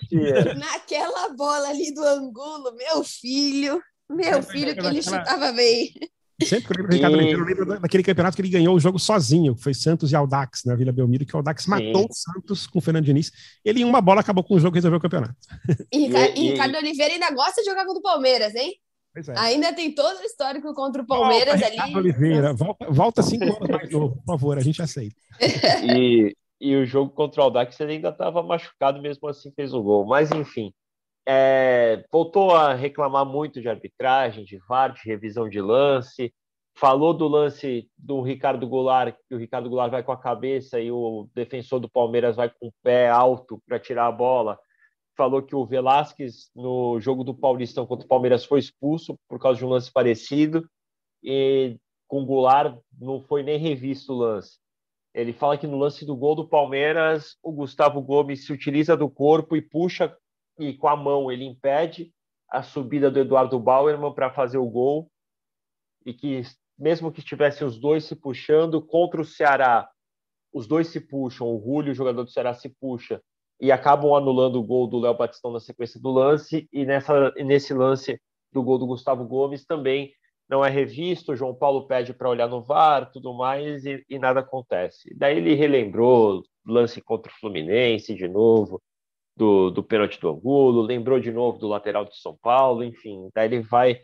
Naquela 0.56 1.28
bola 1.30 1.68
ali 1.68 1.92
do 1.92 2.02
Angulo, 2.02 2.74
meu 2.76 3.04
filho, 3.04 3.82
meu 4.08 4.42
filho, 4.42 4.74
que 4.74 4.86
ele 4.86 5.02
chutava 5.02 5.52
bem. 5.52 5.92
Sempre 6.42 6.66
que 6.66 6.72
eu 6.72 6.76
lembro 6.76 6.88
do 6.88 6.94
Ricardo 6.94 7.14
Oliveira, 7.14 7.40
eu 7.40 7.46
lembro 7.46 7.80
daquele 7.80 8.02
campeonato 8.02 8.34
que 8.34 8.42
ele 8.42 8.48
ganhou 8.48 8.74
o 8.74 8.80
jogo 8.80 8.98
sozinho, 8.98 9.54
que 9.54 9.62
foi 9.62 9.72
Santos 9.72 10.10
e 10.10 10.16
Aldax, 10.16 10.64
na 10.64 10.72
né, 10.72 10.78
Vila 10.78 10.92
Belmiro, 10.92 11.24
que 11.24 11.34
o 11.34 11.36
Aldax 11.36 11.66
matou 11.66 12.06
o 12.10 12.12
Santos 12.12 12.66
com 12.66 12.78
o 12.78 12.82
Fernando 12.82 13.04
Diniz. 13.04 13.30
Ele, 13.64 13.82
em 13.82 13.84
uma 13.84 14.00
bola, 14.00 14.20
acabou 14.20 14.42
com 14.42 14.54
o 14.54 14.60
jogo 14.60 14.76
e 14.76 14.78
resolveu 14.78 14.98
o 14.98 15.02
campeonato. 15.02 15.36
E, 15.92 16.06
e, 16.06 16.34
e 16.36 16.50
Ricardo 16.50 16.76
Oliveira 16.76 17.14
ainda 17.14 17.30
gosta 17.30 17.62
de 17.62 17.68
jogar 17.68 17.84
contra 17.84 18.00
o 18.00 18.02
Palmeiras, 18.02 18.54
hein? 18.54 18.74
É. 19.16 19.38
Ainda 19.38 19.72
tem 19.72 19.94
todo 19.94 20.18
o 20.18 20.24
histórico 20.24 20.74
contra 20.74 21.02
o 21.02 21.06
Palmeiras 21.06 21.60
volta, 21.60 21.66
ali. 21.66 21.76
Ricardo 21.76 21.96
Oliveira, 21.98 22.52
volta, 22.52 22.90
volta 22.90 23.22
cinco 23.22 23.44
anos 23.44 23.68
mais 23.68 23.90
novo, 23.90 24.16
por 24.16 24.24
favor, 24.24 24.58
a 24.58 24.60
gente 24.60 24.82
aceita. 24.82 25.14
E, 25.84 26.34
e 26.60 26.76
o 26.76 26.84
jogo 26.84 27.12
contra 27.12 27.40
o 27.40 27.44
Aldax 27.44 27.78
ele 27.78 27.92
ainda 27.92 28.08
estava 28.08 28.42
machucado, 28.42 29.00
mesmo 29.00 29.28
assim 29.28 29.52
fez 29.54 29.72
o 29.72 29.82
gol. 29.82 30.04
Mas, 30.04 30.32
enfim, 30.32 30.72
é, 31.26 32.04
voltou 32.10 32.50
a 32.52 32.74
reclamar 32.74 33.24
muito 33.24 33.60
de 33.60 33.68
arbitragem, 33.68 34.44
de 34.44 34.58
VAR, 34.68 34.92
de 34.92 35.02
revisão 35.04 35.48
de 35.48 35.60
lance 35.60 36.32
falou 36.74 37.14
do 37.14 37.28
lance 37.28 37.88
do 37.96 38.20
Ricardo 38.20 38.66
Goulart, 38.66 39.16
que 39.28 39.34
o 39.34 39.38
Ricardo 39.38 39.68
Goulart 39.68 39.90
vai 39.90 40.02
com 40.02 40.12
a 40.12 40.20
cabeça 40.20 40.80
e 40.80 40.90
o 40.90 41.28
defensor 41.34 41.80
do 41.80 41.88
Palmeiras 41.88 42.36
vai 42.36 42.50
com 42.50 42.68
o 42.68 42.74
pé 42.82 43.08
alto 43.08 43.62
para 43.66 43.78
tirar 43.78 44.06
a 44.06 44.12
bola. 44.12 44.58
Falou 45.16 45.40
que 45.42 45.54
o 45.54 45.64
Velasquez, 45.64 46.50
no 46.54 46.98
jogo 47.00 47.22
do 47.22 47.34
Paulistão 47.34 47.86
contra 47.86 48.04
o 48.04 48.08
Palmeiras, 48.08 48.44
foi 48.44 48.58
expulso 48.58 49.16
por 49.28 49.38
causa 49.38 49.58
de 49.58 49.64
um 49.64 49.68
lance 49.68 49.92
parecido. 49.92 50.68
E 51.22 51.78
com 52.08 52.22
o 52.22 52.26
Goulart 52.26 52.76
não 53.00 53.22
foi 53.22 53.42
nem 53.44 53.56
revisto 53.56 54.12
o 54.12 54.18
lance. 54.18 54.58
Ele 55.14 55.32
fala 55.32 55.56
que 55.56 55.68
no 55.68 55.78
lance 55.78 56.04
do 56.04 56.16
gol 56.16 56.34
do 56.34 56.48
Palmeiras, 56.48 57.36
o 57.40 57.52
Gustavo 57.52 58.02
Gomes 58.02 58.44
se 58.44 58.52
utiliza 58.52 58.96
do 58.96 59.08
corpo 59.08 59.54
e 59.54 59.62
puxa, 59.62 60.14
e 60.58 60.72
com 60.74 60.88
a 60.88 60.96
mão 60.96 61.30
ele 61.30 61.44
impede 61.44 62.12
a 62.48 62.62
subida 62.62 63.10
do 63.10 63.18
Eduardo 63.18 63.58
Bauerman 63.58 64.14
para 64.14 64.30
fazer 64.30 64.58
o 64.58 64.68
gol. 64.68 65.10
E 66.06 66.12
que 66.12 66.42
mesmo 66.78 67.10
que 67.10 67.20
estivessem 67.20 67.66
os 67.66 67.78
dois 67.78 68.04
se 68.04 68.14
puxando 68.14 68.80
contra 68.82 69.20
o 69.20 69.24
Ceará, 69.24 69.88
os 70.52 70.66
dois 70.66 70.88
se 70.88 71.00
puxam, 71.00 71.48
o 71.48 71.60
Julio, 71.60 71.92
o 71.92 71.94
jogador 71.94 72.24
do 72.24 72.30
Ceará, 72.30 72.54
se 72.54 72.68
puxa 72.68 73.20
e 73.60 73.72
acabam 73.72 74.14
anulando 74.14 74.56
o 74.56 74.62
gol 74.62 74.86
do 74.86 74.98
Léo 74.98 75.16
Batistão 75.16 75.52
na 75.52 75.60
sequência 75.60 76.00
do 76.00 76.10
lance. 76.10 76.68
E 76.72 76.84
nessa 76.84 77.30
nesse 77.36 77.74
lance 77.74 78.20
do 78.52 78.62
gol 78.62 78.78
do 78.78 78.86
Gustavo 78.86 79.24
Gomes 79.24 79.64
também 79.64 80.12
não 80.48 80.64
é 80.64 80.68
revisto, 80.68 81.32
o 81.32 81.36
João 81.36 81.54
Paulo 81.54 81.86
pede 81.86 82.12
para 82.12 82.28
olhar 82.28 82.48
no 82.48 82.62
VAR, 82.62 83.10
tudo 83.10 83.32
mais 83.32 83.84
e, 83.86 84.04
e 84.08 84.18
nada 84.18 84.40
acontece. 84.40 85.12
Daí 85.16 85.38
ele 85.38 85.54
relembrou 85.54 86.42
lance 86.66 87.00
contra 87.00 87.32
o 87.32 87.34
Fluminense 87.36 88.14
de 88.14 88.28
novo, 88.28 88.80
do, 89.36 89.70
do 89.70 89.82
pênalti 89.82 90.20
do 90.20 90.28
Angulo, 90.28 90.82
lembrou 90.82 91.18
de 91.18 91.32
novo 91.32 91.58
do 91.58 91.68
lateral 91.68 92.04
de 92.04 92.16
São 92.20 92.36
Paulo, 92.40 92.84
enfim, 92.84 93.28
daí 93.34 93.46
ele 93.46 93.60
vai 93.60 94.00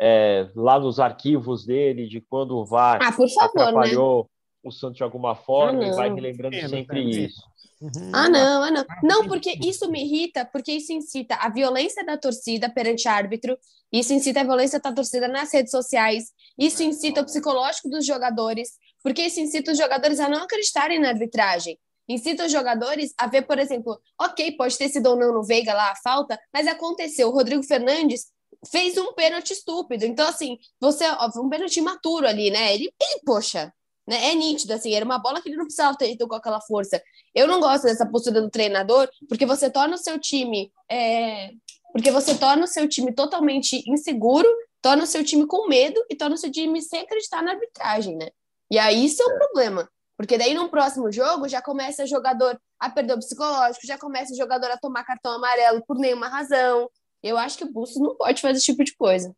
é, 0.00 0.48
lá 0.56 0.78
nos 0.80 0.98
arquivos 0.98 1.64
dele 1.64 2.08
de 2.08 2.20
quando 2.20 2.56
o 2.56 2.64
VAR 2.64 2.98
ah, 3.00 3.12
por 3.12 3.28
favor, 3.28 3.54
né? 3.54 3.62
atrapalhou 3.62 4.22
né? 4.24 4.28
o 4.64 4.70
Santos 4.72 4.96
de 4.96 5.02
alguma 5.04 5.34
forma 5.34 5.84
ah, 5.84 5.86
e 5.86 5.90
vai 5.92 6.12
relembrando 6.12 6.56
é, 6.56 6.68
sempre 6.68 7.02
isso. 7.02 7.42
Uhum. 7.80 8.10
Ah, 8.12 8.28
não, 8.28 8.62
ah, 8.62 8.70
não. 8.70 8.84
Não, 9.02 9.28
porque 9.28 9.58
isso 9.64 9.90
me 9.90 10.04
irrita, 10.04 10.44
porque 10.44 10.72
isso 10.72 10.92
incita 10.92 11.34
a 11.36 11.48
violência 11.48 12.04
da 12.04 12.16
torcida 12.16 12.70
perante 12.70 13.08
árbitro, 13.08 13.58
isso 13.92 14.12
incita 14.12 14.40
a 14.40 14.44
violência 14.44 14.80
da 14.80 14.92
torcida 14.92 15.26
nas 15.26 15.52
redes 15.52 15.70
sociais, 15.70 16.32
isso 16.56 16.82
incita 16.82 17.20
o 17.20 17.24
psicológico 17.24 17.88
dos 17.88 18.06
jogadores, 18.06 18.70
porque 19.02 19.22
isso 19.22 19.40
incita 19.40 19.72
os 19.72 19.78
jogadores 19.78 20.20
a 20.20 20.28
não 20.28 20.44
acreditarem 20.44 21.00
na 21.00 21.08
arbitragem. 21.08 21.78
Incita 22.12 22.44
os 22.44 22.52
jogadores 22.52 23.14
a 23.18 23.26
ver, 23.26 23.42
por 23.42 23.58
exemplo, 23.58 23.98
ok, 24.20 24.52
pode 24.52 24.76
ter 24.76 24.88
sido 24.88 25.06
ou 25.06 25.16
não 25.16 25.32
no 25.32 25.42
Veiga 25.42 25.72
lá 25.72 25.92
a 25.92 25.96
falta, 25.96 26.38
mas 26.52 26.66
aconteceu. 26.66 27.28
O 27.28 27.32
Rodrigo 27.32 27.62
Fernandes 27.62 28.26
fez 28.70 28.96
um 28.98 29.12
pênalti 29.14 29.52
estúpido. 29.52 30.04
Então, 30.04 30.28
assim, 30.28 30.58
você, 30.80 31.04
ó, 31.06 31.30
um 31.40 31.48
pênalti 31.48 31.78
imaturo 31.78 32.26
ali, 32.26 32.50
né? 32.50 32.74
Ele, 32.74 32.92
ele, 33.00 33.20
poxa, 33.24 33.72
né? 34.06 34.30
É 34.30 34.34
nítido, 34.34 34.74
assim, 34.74 34.92
era 34.92 35.04
uma 35.04 35.18
bola 35.18 35.40
que 35.40 35.48
ele 35.48 35.56
não 35.56 35.64
precisava 35.64 35.96
ter 35.96 36.12
ido 36.12 36.28
com 36.28 36.34
aquela 36.34 36.60
força. 36.60 37.02
Eu 37.34 37.46
não 37.46 37.60
gosto 37.60 37.84
dessa 37.84 38.06
postura 38.06 38.40
do 38.40 38.50
treinador, 38.50 39.08
porque 39.28 39.46
você 39.46 39.70
torna 39.70 39.94
o 39.94 39.98
seu 39.98 40.18
time. 40.18 40.70
É... 40.90 41.50
porque 41.92 42.10
você 42.10 42.34
torna 42.34 42.64
o 42.64 42.68
seu 42.68 42.88
time 42.88 43.12
totalmente 43.12 43.82
inseguro, 43.90 44.48
torna 44.82 45.04
o 45.04 45.06
seu 45.06 45.24
time 45.24 45.46
com 45.46 45.66
medo 45.68 46.04
e 46.10 46.16
torna 46.16 46.34
o 46.34 46.38
seu 46.38 46.50
time 46.50 46.82
sem 46.82 47.00
acreditar 47.00 47.42
na 47.42 47.52
arbitragem, 47.52 48.16
né? 48.16 48.28
E 48.70 48.78
aí 48.78 49.04
isso 49.04 49.22
é 49.22 49.26
um 49.26 49.36
é. 49.36 49.38
problema. 49.38 49.88
Porque 50.22 50.38
daí 50.38 50.54
no 50.54 50.68
próximo 50.68 51.10
jogo 51.10 51.48
já 51.48 51.60
começa 51.60 52.04
o 52.04 52.06
jogador 52.06 52.56
a 52.78 52.88
perder 52.88 53.14
o 53.14 53.18
psicológico, 53.18 53.84
já 53.84 53.98
começa 53.98 54.32
o 54.32 54.36
jogador 54.36 54.70
a 54.70 54.78
tomar 54.78 55.02
cartão 55.02 55.32
amarelo 55.32 55.84
por 55.84 55.98
nenhuma 55.98 56.28
razão. 56.28 56.88
Eu 57.20 57.36
acho 57.36 57.58
que 57.58 57.64
o 57.64 57.72
Bustos 57.72 58.00
não 58.00 58.16
pode 58.16 58.40
fazer 58.40 58.58
esse 58.58 58.66
tipo 58.66 58.84
de 58.84 58.94
coisa. 58.94 59.34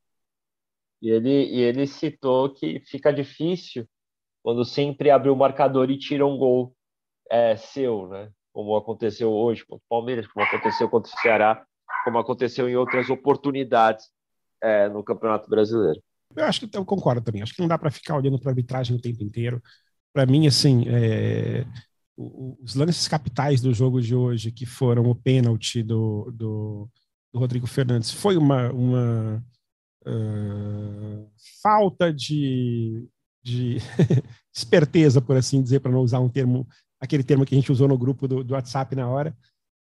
E 1.01 1.09
ele, 1.09 1.31
e 1.31 1.61
ele 1.62 1.87
citou 1.87 2.53
que 2.53 2.81
fica 2.81 3.11
difícil 3.11 3.88
quando 4.42 4.62
sempre 4.62 5.11
abre 5.11 5.31
o 5.31 5.37
marcador 5.37 5.90
e 5.90 5.99
tira 5.99 6.27
um 6.27 6.37
gol 6.37 6.77
é, 7.31 7.57
seu, 7.57 8.07
né? 8.09 8.31
Como 8.53 8.77
aconteceu 8.77 9.33
hoje 9.33 9.64
contra 9.64 9.83
o 9.83 9.88
Palmeiras, 9.88 10.27
como 10.27 10.44
aconteceu 10.44 10.87
contra 10.90 11.11
o 11.11 11.20
Ceará, 11.23 11.64
como 12.05 12.18
aconteceu 12.18 12.68
em 12.68 12.77
outras 12.77 13.09
oportunidades 13.09 14.11
é, 14.62 14.87
no 14.90 15.03
Campeonato 15.03 15.49
Brasileiro. 15.49 16.03
Eu 16.37 16.44
acho 16.44 16.68
que 16.68 16.77
eu 16.77 16.85
concordo 16.85 17.23
também. 17.23 17.40
Acho 17.40 17.55
que 17.55 17.61
não 17.62 17.68
dá 17.68 17.79
para 17.79 17.90
ficar 17.90 18.16
olhando 18.16 18.38
para 18.38 18.51
a 18.51 18.53
arbitragem 18.53 18.94
o 18.94 19.01
tempo 19.01 19.23
inteiro. 19.23 19.62
Para 20.14 20.27
mim, 20.27 20.46
assim, 20.46 20.85
é, 20.87 21.66
os 22.16 22.74
lances 22.74 23.09
capitais 23.09 23.61
do 23.61 23.74
jogo 23.74 24.00
de 24.00 24.14
hoje, 24.14 24.53
que 24.53 24.64
foram 24.64 25.05
o 25.11 25.14
pênalti 25.14 25.83
do, 25.83 26.31
do, 26.33 26.88
do 27.33 27.40
Rodrigo 27.40 27.66
Fernandes, 27.66 28.12
foi 28.12 28.37
uma, 28.37 28.70
uma 28.70 29.44
uh, 30.07 31.31
falta 31.61 32.12
de, 32.12 33.09
de 33.42 33.79
esperteza, 34.55 35.20
por 35.20 35.37
assim 35.37 35.61
dizer, 35.61 35.81
para 35.81 35.90
não 35.90 36.00
usar 36.00 36.20
um 36.20 36.29
termo, 36.29 36.66
aquele 37.00 37.24
termo 37.24 37.44
que 37.44 37.55
a 37.55 37.59
gente 37.59 37.72
usou 37.72 37.88
no 37.88 37.98
grupo 37.98 38.29
do, 38.29 38.44
do 38.44 38.55
WhatsApp 38.55 38.94
na 38.94 39.09
hora, 39.09 39.37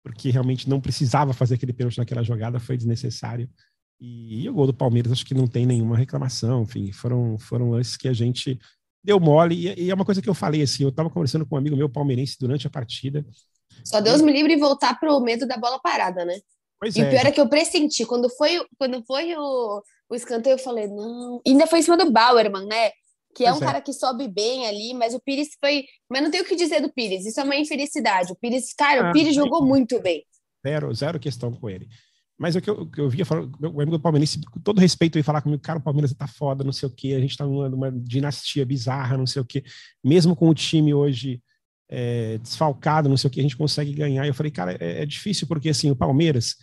porque 0.03 0.31
realmente 0.31 0.69
não 0.69 0.81
precisava 0.81 1.35
fazer 1.35 1.57
aquele 1.57 1.73
pênalti 1.75 1.99
naquela 1.99 2.23
jogada, 2.23 2.59
foi 2.59 2.79
desnecessário. 2.79 3.49
E, 4.01 4.43
e, 4.43 4.49
o 4.49 4.55
gol 4.55 4.67
do 4.67 4.75
Palmeiras 4.75 5.13
acho 5.13 5.25
que 5.25 5.35
não 5.35 5.47
tem 5.47 5.67
nenhuma 5.67 5.97
reclamação, 5.97 6.63
enfim, 6.63 6.91
foram, 6.93 7.39
foram 7.39 7.71
lances 7.71 7.97
que 7.97 8.09
a 8.09 8.13
gente 8.13 8.59
deu 9.05 9.21
mole, 9.21 9.55
e, 9.55 9.85
e 9.85 9.91
é 9.91 9.95
uma 9.95 10.05
coisa 10.05 10.23
que 10.23 10.29
eu 10.29 10.35
falei 10.35 10.63
assim, 10.63 10.83
eu 10.83 10.89
estava 10.89 11.11
conversando 11.11 11.45
com 11.45 11.55
um 11.55 11.59
amigo 11.59 11.77
meu 11.77 11.91
palmeirense 11.91 12.37
durante 12.41 12.67
a 12.67 12.71
partida. 12.71 13.25
Só 13.85 14.01
Deus 14.01 14.23
me 14.23 14.33
livre 14.33 14.57
voltar 14.57 14.99
para 14.99 15.15
o 15.15 15.21
medo 15.21 15.47
da 15.47 15.59
bola 15.59 15.79
parada, 15.79 16.25
né? 16.25 16.39
Pois 16.81 16.97
e 16.97 17.03
é. 17.03 17.05
o 17.05 17.11
pior 17.11 17.27
é 17.27 17.31
que 17.31 17.41
eu 17.41 17.49
pressenti, 17.49 18.07
quando 18.07 18.31
foi, 18.31 18.65
quando 18.79 19.05
foi 19.05 19.35
o, 19.37 19.83
o 20.09 20.15
escanteio, 20.15 20.55
eu 20.55 20.59
falei, 20.59 20.87
não. 20.87 21.41
E 21.45 21.51
ainda 21.51 21.67
foi 21.67 21.81
em 21.81 21.83
cima 21.83 21.97
do 21.97 22.11
Bauerman, 22.11 22.67
né? 22.67 22.91
Que 23.35 23.45
é 23.45 23.53
um 23.53 23.59
é. 23.59 23.61
cara 23.61 23.81
que 23.81 23.93
sobe 23.93 24.29
bem 24.29 24.67
ali, 24.67 24.95
mas 24.95 25.13
o 25.13 25.21
Pires 25.21 25.49
foi. 25.61 25.85
Mas 26.09 26.23
não 26.23 26.31
tem 26.31 26.41
o 26.41 26.45
que 26.45 26.57
dizer 26.57 26.81
do 26.81 26.93
Pires, 26.93 27.27
isso 27.27 27.41
é 27.41 27.45
uma 27.45 27.57
infelicidade. 27.57 28.33
O 28.33 28.37
Pires, 28.37 28.73
cara, 28.73 29.09
ah, 29.09 29.11
o 29.11 29.13
Pires 29.13 29.35
jogou 29.35 29.65
muito 29.65 30.01
bem. 30.01 30.25
Zero, 30.67 30.95
zero 30.95 31.21
questão 31.21 31.53
com 31.53 31.69
ele. 31.69 31.89
Mas 32.39 32.57
o 32.57 32.61
que 32.61 32.69
eu, 32.69 32.87
que 32.87 33.01
eu 33.01 33.09
via, 33.09 33.25
meu 33.61 33.81
amigo 33.81 33.99
palmeirense, 33.99 34.41
com 34.51 34.59
todo 34.61 34.81
respeito, 34.81 35.17
ia 35.17 35.25
falar 35.25 35.41
comigo, 35.41 35.63
cara, 35.63 35.79
o 35.79 35.83
Palmeiras 35.83 36.13
tá 36.13 36.27
foda, 36.27 36.65
não 36.65 36.73
sei 36.73 36.89
o 36.89 36.93
quê, 36.93 37.15
a 37.15 37.21
gente 37.21 37.37
tá 37.37 37.47
numa, 37.47 37.69
numa 37.69 37.93
dinastia 37.93 38.67
bizarra, 38.67 39.17
não 39.17 39.27
sei 39.27 39.41
o 39.41 39.45
quê. 39.45 39.63
Mesmo 40.03 40.35
com 40.35 40.49
o 40.49 40.55
time 40.55 40.93
hoje 40.93 41.41
é, 41.89 42.39
desfalcado, 42.39 43.09
não 43.09 43.17
sei 43.17 43.29
o 43.29 43.31
que, 43.31 43.39
a 43.39 43.43
gente 43.43 43.57
consegue 43.57 43.93
ganhar. 43.93 44.27
Eu 44.27 44.35
falei, 44.35 44.51
cara, 44.51 44.77
é, 44.81 45.03
é, 45.03 45.07
difícil 45.07 45.47
porque 45.47 45.69
assim, 45.69 45.91
o 45.91 45.97
Palmeiras 45.97 46.57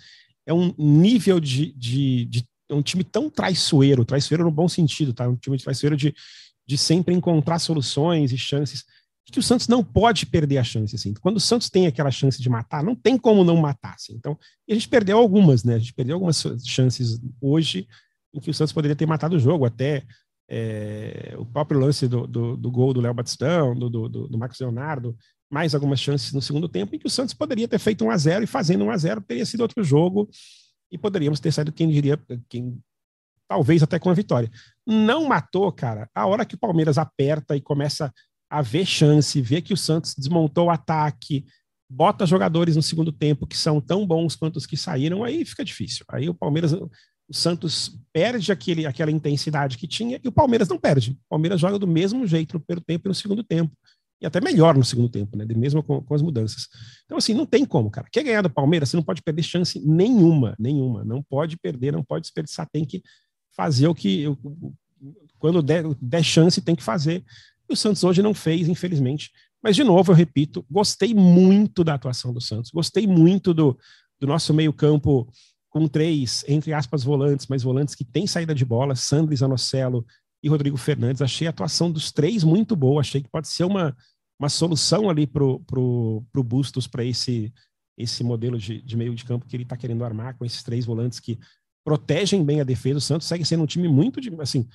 é 0.45 0.53
um 0.53 0.73
nível 0.77 1.39
de, 1.39 1.71
de, 1.73 2.25
de 2.25 2.45
é 2.69 2.73
um 2.73 2.81
time 2.81 3.03
tão 3.03 3.29
traiçoeiro, 3.29 4.05
traiçoeiro 4.05 4.43
no 4.43 4.51
bom 4.51 4.67
sentido, 4.67 5.13
tá? 5.13 5.27
Um 5.27 5.35
time 5.35 5.57
traiçoeiro 5.57 5.95
de, 5.95 6.13
de 6.65 6.77
sempre 6.77 7.13
encontrar 7.13 7.59
soluções 7.59 8.31
e 8.31 8.37
chances 8.37 8.83
que 9.29 9.39
o 9.39 9.43
Santos 9.43 9.67
não 9.67 9.83
pode 9.83 10.25
perder 10.25 10.57
a 10.57 10.63
chance, 10.63 10.95
assim. 10.95 11.13
Quando 11.13 11.37
o 11.37 11.41
Santos 11.41 11.69
tem 11.69 11.87
aquela 11.87 12.11
chance 12.11 12.41
de 12.41 12.49
matar, 12.49 12.83
não 12.83 12.95
tem 12.95 13.17
como 13.17 13.43
não 13.43 13.55
matar, 13.57 13.93
assim. 13.93 14.13
Então, 14.13 14.37
a 14.69 14.73
gente 14.73 14.89
perdeu 14.89 15.17
algumas, 15.17 15.63
né? 15.63 15.75
A 15.75 15.79
gente 15.79 15.93
perdeu 15.93 16.15
algumas 16.15 16.41
chances 16.65 17.19
hoje 17.39 17.87
em 18.33 18.39
que 18.39 18.49
o 18.49 18.53
Santos 18.53 18.73
poderia 18.73 18.95
ter 18.95 19.05
matado 19.05 19.35
o 19.35 19.39
jogo, 19.39 19.65
até 19.65 20.03
é, 20.49 21.33
o 21.37 21.45
próprio 21.45 21.79
lance 21.79 22.07
do, 22.07 22.27
do, 22.27 22.57
do 22.57 22.71
gol 22.71 22.93
do 22.93 23.01
Léo 23.01 23.13
Batistão, 23.13 23.73
do, 23.73 23.89
do, 23.89 24.09
do, 24.09 24.37
Marcos 24.37 24.59
Leonardo, 24.59 25.15
mais 25.49 25.73
algumas 25.75 25.99
chances 25.99 26.33
no 26.33 26.41
segundo 26.41 26.67
tempo, 26.67 26.95
em 26.95 26.99
que 26.99 27.07
o 27.07 27.09
Santos 27.09 27.33
poderia 27.33 27.67
ter 27.67 27.79
feito 27.79 28.03
1 28.03 28.11
a 28.11 28.17
0 28.17 28.43
e 28.43 28.47
fazendo 28.47 28.83
1 28.85 28.91
a 28.91 28.97
0 28.97 29.21
teria 29.21 29.45
sido 29.45 29.61
outro 29.61 29.83
jogo 29.83 30.29
e 30.91 30.97
poderíamos 30.97 31.39
ter 31.39 31.53
saído, 31.53 31.71
quem 31.71 31.89
diria, 31.89 32.19
quem 32.49 32.77
talvez 33.47 33.83
até 33.83 33.97
com 33.97 34.09
a 34.09 34.13
vitória. 34.13 34.51
Não 34.85 35.25
matou, 35.25 35.71
cara, 35.71 36.09
a 36.13 36.25
hora 36.25 36.45
que 36.45 36.55
o 36.55 36.59
Palmeiras 36.59 36.97
aperta 36.97 37.55
e 37.55 37.61
começa 37.61 38.13
a 38.51 38.61
ver 38.61 38.85
chance, 38.85 39.41
ver 39.41 39.61
que 39.61 39.73
o 39.73 39.77
Santos 39.77 40.13
desmontou 40.13 40.65
o 40.65 40.69
ataque, 40.69 41.45
bota 41.89 42.25
jogadores 42.25 42.75
no 42.75 42.81
segundo 42.81 43.11
tempo 43.11 43.47
que 43.47 43.57
são 43.57 43.79
tão 43.79 44.05
bons 44.05 44.35
quanto 44.35 44.57
os 44.57 44.65
que 44.65 44.75
saíram, 44.75 45.23
aí 45.23 45.45
fica 45.45 45.63
difícil. 45.63 46.05
Aí 46.09 46.27
o 46.27 46.33
Palmeiras 46.33 46.73
o 46.73 47.33
Santos 47.33 47.97
perde 48.11 48.51
aquele, 48.51 48.85
aquela 48.85 49.09
intensidade 49.09 49.77
que 49.77 49.87
tinha 49.87 50.19
e 50.21 50.27
o 50.27 50.33
Palmeiras 50.33 50.67
não 50.67 50.77
perde. 50.77 51.11
O 51.11 51.29
Palmeiras 51.29 51.61
joga 51.61 51.79
do 51.79 51.87
mesmo 51.87 52.27
jeito 52.27 52.55
no 52.55 52.59
primeiro 52.59 52.83
tempo 52.85 53.07
e 53.07 53.09
no 53.09 53.15
segundo 53.15 53.41
tempo. 53.41 53.71
E 54.21 54.25
até 54.25 54.41
melhor 54.41 54.75
no 54.75 54.83
segundo 54.83 55.07
tempo, 55.07 55.37
né? 55.37 55.45
Mesmo 55.55 55.81
com, 55.81 56.01
com 56.01 56.13
as 56.13 56.21
mudanças. 56.21 56.67
Então, 57.05 57.17
assim, 57.17 57.33
não 57.33 57.45
tem 57.45 57.65
como, 57.65 57.89
cara. 57.89 58.07
Quer 58.11 58.23
ganhar 58.23 58.41
do 58.41 58.49
Palmeiras, 58.49 58.89
você 58.89 58.97
não 58.97 59.03
pode 59.03 59.21
perder 59.21 59.43
chance 59.43 59.79
nenhuma, 59.79 60.55
nenhuma. 60.59 61.05
Não 61.05 61.23
pode 61.23 61.57
perder, 61.57 61.93
não 61.93 62.03
pode 62.03 62.23
desperdiçar. 62.23 62.67
Tem 62.69 62.83
que 62.83 63.01
fazer 63.55 63.87
o 63.87 63.95
que. 63.95 64.25
Quando 65.39 65.63
der, 65.63 65.85
der 66.01 66.23
chance, 66.23 66.61
tem 66.61 66.75
que 66.75 66.83
fazer. 66.83 67.23
O 67.71 67.75
Santos 67.75 68.03
hoje 68.03 68.21
não 68.21 68.33
fez, 68.33 68.67
infelizmente. 68.67 69.31
Mas, 69.63 69.75
de 69.75 69.83
novo, 69.83 70.11
eu 70.11 70.15
repito, 70.15 70.65
gostei 70.69 71.13
muito 71.13 71.83
da 71.83 71.93
atuação 71.93 72.33
do 72.33 72.41
Santos. 72.41 72.71
Gostei 72.71 73.05
muito 73.05 73.53
do, 73.53 73.77
do 74.19 74.27
nosso 74.27 74.53
meio-campo 74.53 75.31
com 75.69 75.87
três, 75.87 76.43
entre 76.47 76.73
aspas, 76.73 77.03
volantes, 77.03 77.47
mas 77.47 77.63
volantes 77.63 77.95
que 77.95 78.03
têm 78.03 78.27
saída 78.27 78.53
de 78.53 78.65
bola, 78.65 78.95
Sandro 78.95 79.35
Zanocelo 79.35 80.05
e 80.43 80.49
Rodrigo 80.49 80.77
Fernandes. 80.77 81.21
Achei 81.21 81.47
a 81.47 81.49
atuação 81.49 81.89
dos 81.91 82.11
três 82.11 82.43
muito 82.43 82.75
boa, 82.75 82.99
achei 82.99 83.21
que 83.21 83.29
pode 83.29 83.47
ser 83.47 83.63
uma, 83.63 83.95
uma 84.37 84.49
solução 84.49 85.09
ali 85.09 85.25
para 85.25 85.43
o 85.43 85.59
pro, 85.61 86.25
pro 86.31 86.43
Bustos, 86.43 86.87
para 86.87 87.05
esse, 87.05 87.53
esse 87.97 88.23
modelo 88.23 88.57
de, 88.57 88.81
de 88.81 88.97
meio 88.97 89.15
de 89.15 89.23
campo 89.23 89.45
que 89.45 89.55
ele 89.55 89.63
está 89.63 89.77
querendo 89.77 90.03
armar 90.03 90.37
com 90.37 90.43
esses 90.43 90.61
três 90.61 90.85
volantes 90.85 91.19
que 91.19 91.39
protegem 91.85 92.43
bem 92.43 92.59
a 92.59 92.65
defesa. 92.65 92.97
O 92.97 93.01
Santos 93.01 93.27
segue 93.27 93.45
sendo 93.45 93.63
um 93.63 93.67
time 93.67 93.87
muito 93.87 94.19
de, 94.19 94.29
assim, 94.41 94.67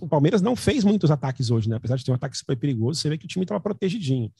o 0.00 0.08
Palmeiras 0.08 0.42
não 0.42 0.56
fez 0.56 0.82
muitos 0.82 1.10
ataques 1.10 1.50
hoje, 1.50 1.68
né? 1.68 1.76
Apesar 1.76 1.96
de 1.96 2.04
ter 2.04 2.10
um 2.10 2.14
ataque 2.14 2.36
super 2.36 2.56
perigoso, 2.56 3.00
você 3.00 3.08
vê 3.08 3.16
que 3.16 3.26
o 3.26 3.28
time 3.28 3.44
estava 3.44 3.60
protegidinho. 3.60 4.32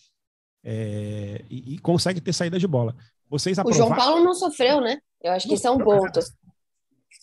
É, 0.65 1.45
e, 1.49 1.75
e, 1.75 1.79
consegue 1.79 2.21
ter 2.21 2.33
saída 2.33 2.59
de 2.59 2.67
bola. 2.67 2.97
Vocês 3.31 3.59
aprovaram... 3.59 3.85
O 3.85 3.89
João 3.89 3.99
Paulo 3.99 4.25
não 4.25 4.35
sofreu, 4.35 4.81
né? 4.81 4.99
Eu 5.23 5.33
acho 5.33 5.47
que 5.47 5.55
isso 5.55 5.67
é 5.67 5.71
um 5.71 5.79
ponto. 5.79 6.21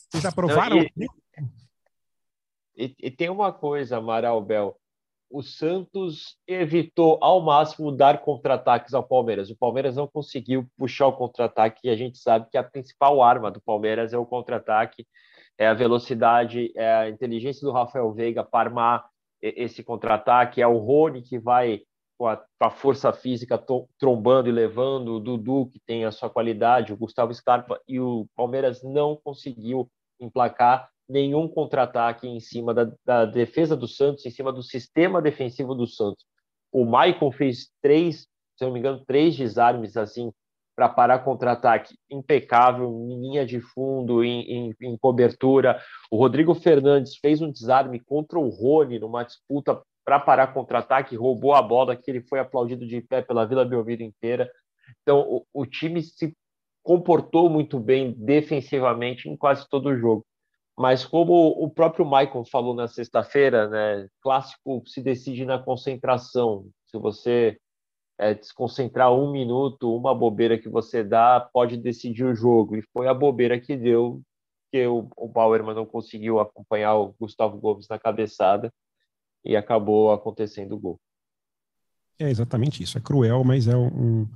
Vocês 0.10 0.26
aprovaram? 0.26 0.78
Não, 0.78 0.86
e, 2.78 2.86
e, 2.86 2.96
e, 3.00 3.12
tem 3.12 3.30
uma 3.30 3.52
coisa, 3.52 3.98
Amaral 3.98 4.42
Bel. 4.42 4.78
O 5.30 5.42
Santos 5.42 6.38
evitou 6.48 7.18
ao 7.22 7.42
máximo 7.42 7.92
dar 7.92 8.22
contra-ataques 8.22 8.94
ao 8.94 9.04
Palmeiras. 9.04 9.50
O 9.50 9.56
Palmeiras 9.56 9.96
não 9.96 10.08
conseguiu 10.08 10.70
puxar 10.78 11.08
o 11.08 11.14
contra-ataque 11.14 11.82
e 11.84 11.90
a 11.90 11.96
gente 11.96 12.18
sabe 12.18 12.48
que 12.50 12.58
a 12.58 12.64
principal 12.64 13.22
arma 13.22 13.52
do 13.52 13.60
Palmeiras 13.60 14.14
é 14.14 14.18
o 14.18 14.26
contra-ataque, 14.26 15.06
é 15.58 15.68
a 15.68 15.74
velocidade, 15.74 16.72
é 16.76 16.94
a 16.94 17.10
inteligência 17.10 17.66
do 17.66 17.72
Rafael 17.72 18.12
Veiga 18.14 18.44
para 18.44 18.70
armar 18.70 19.06
esse 19.42 19.84
contra-ataque, 19.84 20.62
é 20.62 20.68
o 20.68 20.78
Rony 20.78 21.22
que 21.22 21.38
vai 21.38 21.82
com 22.18 22.28
a, 22.28 22.38
com 22.38 22.66
a 22.66 22.70
força 22.70 23.12
física 23.12 23.62
trombando 23.98 24.50
e 24.50 24.52
levando, 24.52 25.16
o 25.16 25.20
Dudu, 25.20 25.70
que 25.72 25.80
tem 25.86 26.06
a 26.06 26.12
sua 26.12 26.30
qualidade, 26.30 26.94
o 26.94 26.98
Gustavo 26.98 27.34
Scarpa, 27.34 27.80
e 27.88 28.00
o 28.00 28.28
Palmeiras 28.36 28.82
não 28.84 29.20
conseguiu 29.24 29.90
emplacar 30.20 30.90
nenhum 31.08 31.48
contra-ataque 31.48 32.28
em 32.28 32.40
cima 32.40 32.74
da, 32.74 32.92
da, 33.06 33.26
defesa 33.26 33.76
do 33.76 33.88
Santos, 33.88 34.26
em 34.26 34.32
cima 34.32 34.52
do 34.52 34.64
sistema 34.64 35.22
defensivo 35.22 35.76
do 35.76 35.86
Santos. 35.86 36.26
O 36.72 36.86
Maicon 36.86 37.32
fez 37.32 37.70
três, 37.82 38.28
se 38.58 38.66
não 38.66 38.72
me 38.72 38.80
engano, 38.80 39.04
três 39.06 39.36
desarmes 39.36 39.98
assim 39.98 40.32
para 40.76 40.90
parar 40.90 41.20
contra-ataque 41.20 41.96
impecável, 42.12 42.90
em 43.10 43.22
linha 43.22 43.46
de 43.46 43.62
fundo, 43.62 44.24
em, 44.24 44.42
em, 44.42 44.76
em, 44.82 44.98
cobertura. 44.98 45.80
O 46.12 46.18
Rodrigo 46.18 46.54
Fernandes 46.54 47.16
fez 47.18 47.42
um 47.42 47.52
desarme 47.52 48.00
contra 48.00 48.38
o 48.38 48.50
Rony 48.50 49.00
numa 49.00 49.24
disputa 49.24 49.82
para 50.04 50.20
parar 50.20 50.54
contra-ataque, 50.54 51.16
roubou 51.16 51.54
a 51.56 51.62
bola, 51.62 51.96
que 51.96 52.12
ele 52.12 52.22
foi 52.22 52.40
aplaudido 52.40 52.86
de 52.86 53.02
pé 53.02 53.22
pela 53.22 53.46
Vila 53.46 53.66
Belmiro 53.66 54.04
inteira. 54.04 54.52
Então, 55.02 55.22
o, 55.22 55.46
o, 55.52 55.66
time 55.66 56.02
se 56.04 56.36
comportou 56.84 57.50
muito 57.50 57.80
bem 57.80 58.14
defensivamente 58.18 59.28
em 59.28 59.36
quase 59.36 59.68
todo 59.68 59.90
o 59.90 59.98
jogo. 59.98 60.26
Mas 60.78 61.06
como 61.06 61.34
o 61.34 61.70
próprio 61.70 62.06
Michael 62.06 62.44
falou 62.52 62.76
na 62.76 62.88
sexta-feira, 62.88 63.68
né, 63.70 64.08
clássico 64.22 64.84
se 64.86 65.02
decide 65.02 65.46
na 65.46 65.58
concentração. 65.58 66.68
Se 66.88 67.00
você 67.00 67.58
é, 68.18 68.34
desconcentrar 68.34 69.14
um 69.14 69.32
minuto, 69.32 69.96
uma 69.96 70.16
bobeira 70.16 70.58
que 70.58 70.70
você 70.70 71.04
dá, 71.04 71.40
pode 71.40 71.78
decidir 71.78 72.24
o 72.24 72.36
jogo. 72.36 72.76
E 72.76 72.82
foi 72.94 73.08
a 73.08 73.14
bobeira 73.14 73.60
que 73.60 73.76
deu, 73.76 74.22
que 74.72 74.86
o, 74.88 75.08
o 75.18 75.28
Bauerman 75.28 75.76
não 75.76 75.86
conseguiu 75.86 76.40
acompanhar 76.40 76.96
o 76.96 77.16
Gustavo 77.20 77.58
Gomes 77.58 77.88
na 77.88 78.00
cabeçada 78.00 78.74
e 79.44 79.56
acabou 79.56 80.12
acontecendo 80.12 80.76
o 80.76 80.80
gol. 80.80 81.00
É 82.18 82.30
exatamente 82.30 82.82
isso. 82.82 82.98
É 82.98 83.02
cruel, 83.02 83.44
mas 83.44 83.68
é 83.68 83.76
um, 83.76 84.28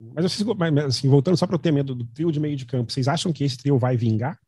Mas, 0.00 0.24
assim, 0.86 1.08
voltando 1.08 1.36
só 1.36 1.46
para 1.46 1.56
o 1.56 1.58
tema 1.58 1.82
do, 1.82 1.94
do, 1.94 2.06
trio 2.06 2.32
de 2.32 2.40
meio 2.40 2.56
de 2.56 2.64
campo, 2.64 2.90
vocês 2.90 3.06
acham 3.06 3.32
que 3.32 3.44
esse 3.44 3.58
trio 3.58 3.78
vai 3.78 3.96
vingar? 3.96 4.38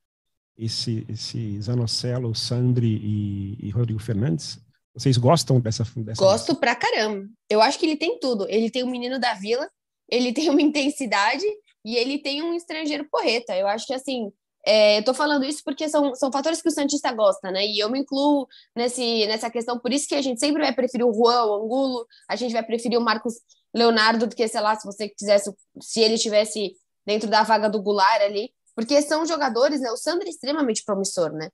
Esse, 0.57 1.07
esse 1.09 1.61
Zanocelo, 1.61 2.35
Sandri 2.35 3.01
e, 3.03 3.67
e 3.67 3.71
Rodrigo 3.71 4.01
Fernandes? 4.01 4.59
Vocês 4.95 5.17
gostam 5.17 5.61
dessa, 5.61 5.85
dessa. 5.97 6.21
Gosto 6.21 6.55
pra 6.55 6.75
caramba. 6.75 7.29
Eu 7.49 7.61
acho 7.61 7.79
que 7.79 7.87
ele 7.87 7.97
tem 7.97 8.19
tudo. 8.19 8.47
Ele 8.49 8.71
tem 8.71 8.83
o 8.83 8.91
menino 8.91 9.19
da 9.19 9.35
vila, 9.35 9.69
ele 10.09 10.33
tem 10.33 10.49
uma 10.49 10.61
intensidade 10.63 11.45
e 11.85 11.97
ele 11.97 12.19
tem 12.19 12.43
um 12.43 12.55
estrangeiro 12.55 13.09
porreta. 13.11 13.57
Eu 13.57 13.67
acho 13.67 13.87
que, 13.87 13.95
assim, 13.95 14.33
é, 14.67 14.99
eu 14.99 15.05
tô 15.05 15.15
falando 15.15 15.45
isso 15.45 15.63
porque 15.65 15.89
são, 15.89 16.15
são 16.15 16.31
fatores 16.31 16.61
que 16.61 16.69
o 16.69 16.73
Santista 16.73 17.13
gosta, 17.13 17.51
né? 17.51 17.65
E 17.65 17.79
eu 17.79 17.89
me 17.89 18.01
incluo 18.01 18.47
nesse, 18.77 19.27
nessa 19.27 19.51
questão, 19.51 19.79
por 19.79 19.93
isso 19.93 20.07
que 20.07 20.15
a 20.15 20.23
gente 20.23 20.39
sempre 20.39 20.63
vai 20.63 20.75
preferir 20.75 21.07
o 21.07 21.13
Juan, 21.13 21.45
o 21.45 21.65
Angulo, 21.65 22.07
a 22.29 22.37
gente 22.37 22.53
vai 22.53 22.63
preferir 22.63 22.99
o 22.99 23.03
Marcos 23.03 23.35
Leonardo 23.75 24.27
do 24.27 24.37
que, 24.37 24.47
sei 24.49 24.61
lá, 24.61 24.77
se 24.77 24.85
você 24.85 25.09
quisesse, 25.09 25.51
se 25.81 26.01
ele 26.01 26.15
estivesse 26.15 26.75
dentro 27.07 27.31
da 27.31 27.43
vaga 27.43 27.71
do 27.71 27.81
Goulart 27.81 28.21
ali, 28.23 28.53
porque 28.75 29.01
são 29.03 29.25
jogadores, 29.25 29.81
né? 29.81 29.91
O 29.91 29.97
Sandro 29.97 30.27
é 30.27 30.31
extremamente 30.31 30.85
promissor, 30.85 31.33
né? 31.33 31.49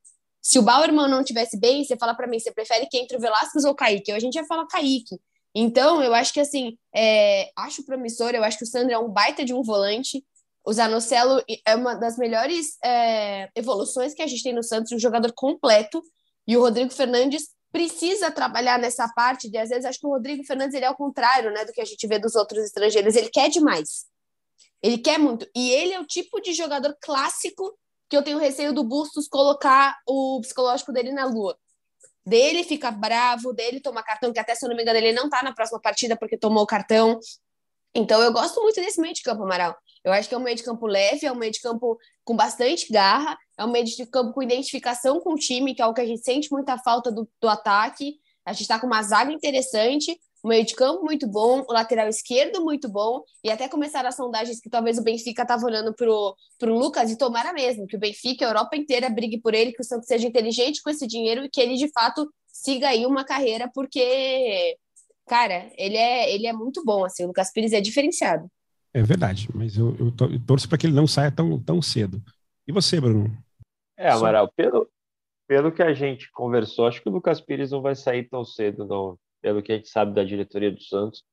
Se 0.47 0.57
o 0.57 0.61
Bauerman 0.61 1.09
não 1.09 1.25
tivesse 1.25 1.59
bem, 1.59 1.83
você 1.83 1.97
fala 1.97 2.15
para 2.15 2.25
mim, 2.25 2.39
você 2.39 2.53
prefere 2.53 2.87
que 2.87 2.97
entre 2.97 3.17
o 3.17 3.19
Velasquez 3.19 3.65
ou 3.65 3.71
o 3.71 3.75
Kaique? 3.75 4.13
A 4.13 4.19
gente 4.19 4.35
vai 4.35 4.45
falar 4.45 4.65
Kaique. 4.65 5.19
Então, 5.53 6.01
eu 6.01 6.13
acho 6.13 6.31
que 6.31 6.39
assim, 6.39 6.77
é, 6.95 7.51
acho 7.57 7.83
promissor, 7.83 8.29
eu 8.29 8.41
acho 8.45 8.57
que 8.57 8.63
o 8.63 8.67
Sandro 8.67 8.93
é 8.93 8.97
um 8.97 9.09
baita 9.09 9.43
de 9.43 9.53
um 9.53 9.61
volante. 9.61 10.23
O 10.65 10.71
Zanocelo 10.71 11.43
é 11.65 11.75
uma 11.75 11.95
das 11.95 12.17
melhores 12.17 12.77
é, 12.81 13.49
evoluções 13.57 14.13
que 14.13 14.21
a 14.21 14.27
gente 14.27 14.41
tem 14.41 14.53
no 14.53 14.63
Santos, 14.63 14.93
um 14.93 14.99
jogador 14.99 15.33
completo. 15.33 16.01
E 16.47 16.55
o 16.55 16.61
Rodrigo 16.61 16.93
Fernandes 16.93 17.49
precisa 17.69 18.31
trabalhar 18.31 18.79
nessa 18.79 19.05
parte 19.13 19.51
de, 19.51 19.57
às 19.57 19.67
vezes, 19.67 19.83
acho 19.83 19.99
que 19.99 20.07
o 20.07 20.11
Rodrigo 20.11 20.45
Fernandes 20.45 20.75
ele 20.75 20.85
é 20.85 20.89
o 20.89 20.95
contrário, 20.95 21.51
né, 21.51 21.65
do 21.65 21.73
que 21.73 21.81
a 21.81 21.85
gente 21.85 22.07
vê 22.07 22.19
dos 22.19 22.35
outros 22.35 22.63
estrangeiros. 22.63 23.17
Ele 23.17 23.29
quer 23.29 23.49
demais. 23.49 24.05
Ele 24.81 24.97
quer 24.97 25.19
muito. 25.19 25.45
E 25.53 25.71
ele 25.71 25.91
é 25.91 25.99
o 25.99 26.07
tipo 26.07 26.39
de 26.39 26.53
jogador 26.53 26.95
clássico 27.01 27.77
que 28.09 28.15
eu 28.15 28.23
tenho 28.23 28.37
receio 28.37 28.73
do 28.73 28.83
Bustos 28.83 29.27
colocar 29.27 29.97
o 30.07 30.39
psicológico 30.41 30.91
dele 30.91 31.11
na 31.11 31.25
lua. 31.25 31.57
Dele 32.25 32.63
ficar 32.63 32.91
bravo, 32.91 33.53
dele 33.53 33.79
tomar 33.79 34.03
cartão, 34.03 34.33
que 34.33 34.39
até, 34.39 34.55
se 34.55 34.65
eu 34.65 34.69
não 34.69 34.75
me 34.75 34.83
engano, 34.83 34.97
ele 34.97 35.13
não 35.13 35.29
tá 35.29 35.43
na 35.43 35.53
próxima 35.53 35.79
partida 35.79 36.15
porque 36.17 36.37
tomou 36.37 36.63
o 36.63 36.67
cartão. 36.67 37.19
Então, 37.93 38.21
eu 38.21 38.31
gosto 38.31 38.61
muito 38.61 38.75
desse 38.75 38.99
meio 38.99 39.13
de 39.13 39.21
campo, 39.21 39.43
Amaral. 39.43 39.75
Eu 40.03 40.13
acho 40.13 40.29
que 40.29 40.35
é 40.35 40.37
um 40.37 40.43
meio 40.43 40.55
de 40.55 40.63
campo 40.63 40.85
leve, 40.85 41.25
é 41.25 41.31
um 41.31 41.35
meio 41.35 41.51
de 41.51 41.59
campo 41.59 41.97
com 42.23 42.35
bastante 42.35 42.91
garra, 42.91 43.37
é 43.57 43.65
um 43.65 43.71
meio 43.71 43.85
de 43.85 44.05
campo 44.05 44.33
com 44.33 44.43
identificação 44.43 45.19
com 45.19 45.33
o 45.33 45.35
time, 45.35 45.73
que 45.73 45.81
é 45.81 45.85
o 45.85 45.93
que 45.93 46.01
a 46.01 46.05
gente 46.05 46.23
sente 46.23 46.51
muita 46.51 46.77
falta 46.77 47.11
do, 47.11 47.27
do 47.41 47.49
ataque. 47.49 48.19
A 48.45 48.53
gente 48.53 48.61
está 48.61 48.79
com 48.79 48.87
uma 48.87 49.03
zaga 49.03 49.31
interessante, 49.31 50.17
um 50.43 50.49
meio 50.49 50.65
de 50.65 50.75
campo 50.75 51.03
muito 51.03 51.27
bom, 51.27 51.63
o 51.67 51.73
lateral 51.73 52.07
esquerdo 52.07 52.63
muito 52.63 52.89
bom, 52.89 53.23
e 53.43 53.49
até 53.49 53.67
começaram 53.67 54.09
as 54.09 54.15
sondagens 54.15 54.59
que 54.59 54.69
talvez 54.69 54.97
o 54.97 55.03
Benfica 55.03 55.41
estava 55.41 55.65
olhando 55.65 55.93
pro, 55.93 56.35
pro 56.57 56.77
Lucas 56.77 57.11
e 57.11 57.17
tomara 57.17 57.53
mesmo, 57.53 57.87
que 57.87 57.95
o 57.95 57.99
Benfica, 57.99 58.45
a 58.45 58.49
Europa 58.49 58.75
inteira, 58.75 59.09
brigue 59.09 59.39
por 59.39 59.53
ele, 59.53 59.73
que 59.73 59.81
o 59.81 59.85
Santos 59.85 60.07
seja 60.07 60.27
inteligente 60.27 60.81
com 60.81 60.89
esse 60.89 61.07
dinheiro 61.07 61.43
e 61.43 61.49
que 61.49 61.59
ele, 61.59 61.75
de 61.75 61.89
fato, 61.91 62.31
siga 62.47 62.89
aí 62.89 63.05
uma 63.05 63.23
carreira, 63.25 63.69
porque, 63.73 64.77
cara, 65.27 65.69
ele 65.77 65.97
é, 65.97 66.33
ele 66.33 66.47
é 66.47 66.53
muito 66.53 66.83
bom, 66.83 67.03
assim, 67.03 67.23
o 67.23 67.27
Lucas 67.27 67.51
Pires 67.51 67.73
é 67.73 67.81
diferenciado. 67.81 68.49
É 68.93 69.01
verdade, 69.01 69.47
mas 69.53 69.77
eu, 69.77 69.95
eu, 69.99 70.07
eu 70.27 70.39
torço 70.45 70.67
para 70.67 70.77
que 70.77 70.87
ele 70.87 70.95
não 70.95 71.07
saia 71.07 71.31
tão, 71.31 71.59
tão 71.61 71.81
cedo. 71.81 72.21
E 72.67 72.71
você, 72.71 72.99
Bruno? 72.99 73.37
É, 73.95 74.09
Amaral, 74.09 74.51
pelo, 74.55 74.89
pelo 75.47 75.71
que 75.71 75.81
a 75.81 75.93
gente 75.93 76.31
conversou, 76.31 76.87
acho 76.87 77.01
que 77.01 77.09
o 77.09 77.11
Lucas 77.11 77.39
Pires 77.41 77.71
não 77.71 77.81
vai 77.81 77.95
sair 77.95 78.27
tão 78.27 78.43
cedo, 78.43 78.85
não 78.85 79.17
pelo 79.41 79.61
que 79.61 79.71
a 79.71 79.75
gente 79.75 79.89
sabe 79.89 80.13
da 80.13 80.23
diretoria 80.23 80.71
do 80.71 80.81
Santos. 80.81 81.23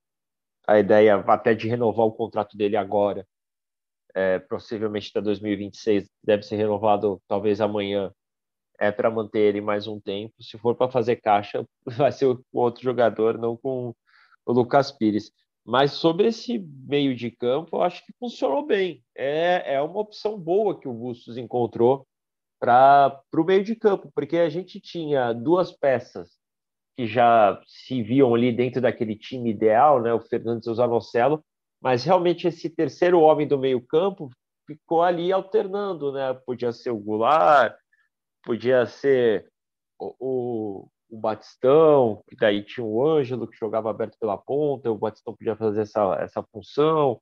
A 0.66 0.78
ideia 0.78 1.16
até 1.16 1.54
de 1.54 1.68
renovar 1.68 2.06
o 2.06 2.12
contrato 2.12 2.56
dele 2.56 2.76
agora, 2.76 3.26
é, 4.14 4.38
possivelmente 4.38 5.10
até 5.10 5.20
2026, 5.20 6.08
deve 6.22 6.42
ser 6.42 6.56
renovado 6.56 7.20
talvez 7.28 7.60
amanhã, 7.60 8.12
é 8.78 8.90
para 8.90 9.10
manter 9.10 9.40
ele 9.40 9.60
mais 9.60 9.86
um 9.86 10.00
tempo. 10.00 10.34
Se 10.40 10.58
for 10.58 10.74
para 10.74 10.90
fazer 10.90 11.16
caixa, 11.16 11.64
vai 11.86 12.12
ser 12.12 12.26
o 12.26 12.42
outro 12.52 12.82
jogador, 12.82 13.38
não 13.38 13.56
com 13.56 13.94
o 14.46 14.52
Lucas 14.52 14.90
Pires. 14.92 15.30
Mas 15.64 15.92
sobre 15.92 16.28
esse 16.28 16.58
meio 16.58 17.16
de 17.16 17.30
campo, 17.30 17.76
eu 17.76 17.82
acho 17.82 18.04
que 18.04 18.12
funcionou 18.18 18.66
bem. 18.66 19.02
É, 19.14 19.74
é 19.74 19.82
uma 19.82 20.00
opção 20.00 20.38
boa 20.38 20.78
que 20.78 20.86
o 20.86 20.92
Bustos 20.92 21.38
encontrou 21.38 22.06
para 22.60 23.22
o 23.34 23.44
meio 23.44 23.64
de 23.64 23.74
campo, 23.74 24.10
porque 24.14 24.36
a 24.36 24.48
gente 24.48 24.80
tinha 24.80 25.32
duas 25.32 25.72
peças 25.72 26.38
que 26.96 27.06
já 27.06 27.60
se 27.66 28.02
viam 28.02 28.34
ali 28.34 28.52
dentro 28.52 28.80
daquele 28.80 29.16
time 29.16 29.50
ideal, 29.50 30.00
né, 30.00 30.12
o 30.12 30.20
Fernandes 30.20 30.66
e 30.66 30.70
o 30.70 30.74
Zanocelo, 30.74 31.44
mas 31.80 32.04
realmente 32.04 32.46
esse 32.46 32.70
terceiro 32.70 33.20
homem 33.20 33.46
do 33.46 33.58
meio-campo 33.58 34.30
ficou 34.66 35.02
ali 35.02 35.32
alternando, 35.32 36.12
né? 36.12 36.32
Podia 36.46 36.72
ser 36.72 36.90
o 36.90 36.98
Goulart, 36.98 37.76
podia 38.42 38.86
ser 38.86 39.46
o, 39.98 40.14
o, 40.18 40.88
o 41.10 41.18
Batistão, 41.18 42.22
que 42.28 42.36
daí 42.36 42.62
tinha 42.62 42.84
o 42.84 43.06
Ângelo 43.06 43.46
que 43.46 43.56
jogava 43.56 43.90
aberto 43.90 44.18
pela 44.18 44.38
ponta, 44.38 44.90
o 44.90 44.98
Batistão 44.98 45.34
podia 45.34 45.56
fazer 45.56 45.82
essa, 45.82 46.14
essa 46.20 46.42
função. 46.42 47.20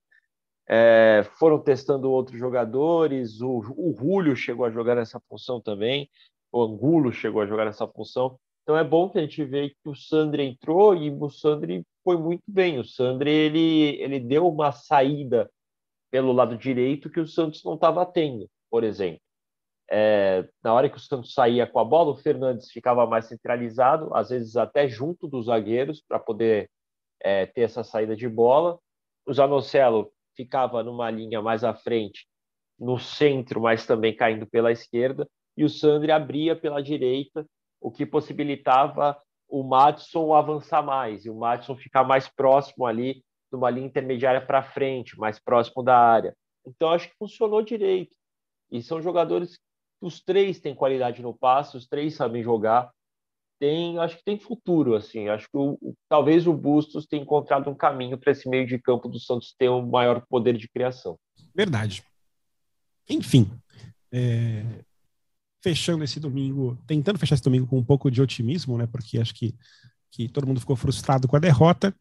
É, 0.69 1.25
foram 1.39 1.59
testando 1.59 2.11
outros 2.11 2.39
jogadores, 2.39 3.41
o, 3.41 3.59
o 3.77 3.95
Julio 3.99 4.37
chegou 4.37 4.65
a 4.65 4.71
jogar 4.71 4.95
nessa 4.95 5.21
função 5.29 5.61
também, 5.61 6.09
o 6.53 6.63
Angulo 6.63 7.13
chegou 7.13 7.43
a 7.43 7.47
jogar 7.47 7.65
nessa 7.65 7.87
função. 7.89 8.39
Então 8.63 8.77
é 8.77 8.85
bom 8.85 9.11
que 9.11 9.19
a 9.19 9.23
gente 9.23 9.45
vê 9.45 9.71
que 9.71 9.89
o 9.89 9.95
Sandri 9.95 10.45
entrou 10.45 10.95
e 10.95 11.11
o 11.11 11.29
Sandri 11.29 11.85
foi 12.05 12.17
muito 12.17 12.45
bem. 12.47 12.79
O 12.79 12.85
Sandri 12.85 13.31
ele, 13.31 14.01
ele 14.01 14.21
deu 14.21 14.47
uma 14.49 14.71
saída 14.71 15.51
pelo 16.11 16.33
lado 16.33 16.57
direito 16.57 17.11
que 17.11 17.21
o 17.21 17.27
Santos 17.27 17.65
não 17.65 17.75
estava 17.75 18.05
tendo, 18.07 18.49
por 18.71 18.85
exemplo. 18.85 19.21
É, 19.91 20.49
na 20.63 20.73
hora 20.73 20.89
que 20.89 20.97
o 20.97 21.01
Santos 21.01 21.35
saía 21.35 21.67
com 21.67 21.79
a 21.79 21.85
bola, 21.85 22.13
o 22.13 22.17
Fernandes 22.17 22.71
ficava 22.71 23.07
mais 23.07 23.27
centralizado, 23.27 24.15
às 24.15 24.31
vezes 24.31 24.57
até 24.57 24.89
junto 24.89 25.27
dos 25.27 25.47
zagueiros, 25.47 26.03
para 26.07 26.19
poder 26.19 26.71
é, 27.21 27.47
ter 27.47 27.63
essa 27.63 27.83
saída 27.83 28.15
de 28.15 28.29
bola. 28.29 28.79
O 29.27 29.33
Zanocelo 29.33 30.13
ficava 30.37 30.83
numa 30.83 31.11
linha 31.11 31.43
mais 31.43 31.65
à 31.65 31.75
frente, 31.75 32.27
no 32.79 32.99
centro, 32.99 33.61
mas 33.61 33.87
também 33.87 34.15
caindo 34.15 34.47
pela 34.47 34.73
esquerda, 34.73 35.29
e 35.57 35.65
o 35.65 35.69
Sandri 35.69 36.11
abria 36.11 36.57
pela 36.57 36.83
direita 36.83 37.47
o 37.83 37.91
que 37.91 38.07
possibilitava 38.07 39.21
o 39.49 39.63
Matson 39.63 40.33
avançar 40.35 40.83
mais 40.83 41.27
e 41.27 41.31
o 41.31 41.35
Matson 41.35 41.77
ficar 41.77 42.05
mais 42.05 42.29
próximo 42.29 42.87
ali 42.87 43.23
de 43.51 43.57
uma 43.57 43.69
linha 43.69 43.87
intermediária 43.87 44.41
para 44.41 44.63
frente, 44.63 45.19
mais 45.19 45.39
próximo 45.39 45.83
da 45.83 45.99
área. 45.99 46.35
Então 46.67 46.91
acho 46.91 47.11
que 47.11 47.17
funcionou 47.19 47.61
direito. 47.61 48.17
E 48.71 48.83
são 48.83 49.03
jogadores 49.03 49.59
os 50.01 50.21
três 50.21 50.59
têm 50.59 50.75
qualidade 50.75 51.23
no 51.23 51.33
passe, 51.33 51.77
os 51.77 51.87
três 51.87 52.15
sabem 52.15 52.43
jogar. 52.43 52.91
Tem, 53.61 53.99
acho 54.01 54.17
que 54.17 54.25
tem 54.25 54.39
futuro 54.39 54.97
assim. 54.97 55.29
Acho 55.29 55.47
que 55.49 55.57
o, 55.57 55.79
talvez 56.09 56.49
o 56.49 56.53
Bustos 56.53 57.07
tenha 57.07 57.23
encontrado 57.23 57.71
um 57.71 57.75
caminho 57.75 58.19
para 58.19 58.33
esse 58.33 58.49
meio 58.49 58.67
de 58.67 58.79
campo 58.79 59.09
do 59.09 59.21
Santos 59.21 59.55
ter 59.57 59.69
um 59.69 59.87
maior 59.87 60.27
poder 60.29 60.57
de 60.57 60.69
criação. 60.69 61.17
Verdade. 61.55 62.03
Enfim, 63.09 63.49
é, 64.11 64.65
fechando 65.63 66.03
esse 66.03 66.19
domingo, 66.19 66.77
tentando 66.87 67.19
fechar 67.19 67.35
esse 67.37 67.45
domingo 67.45 67.67
com 67.67 67.79
um 67.79 67.85
pouco 67.85 68.11
de 68.11 68.21
otimismo, 68.21 68.77
né? 68.77 68.87
Porque 68.87 69.19
acho 69.19 69.33
que, 69.33 69.55
que 70.11 70.29
todo 70.29 70.47
mundo 70.47 70.61
ficou 70.61 70.77
frustrado 70.77 71.29
com 71.29 71.37
a 71.37 71.41
derrota, 71.41 71.95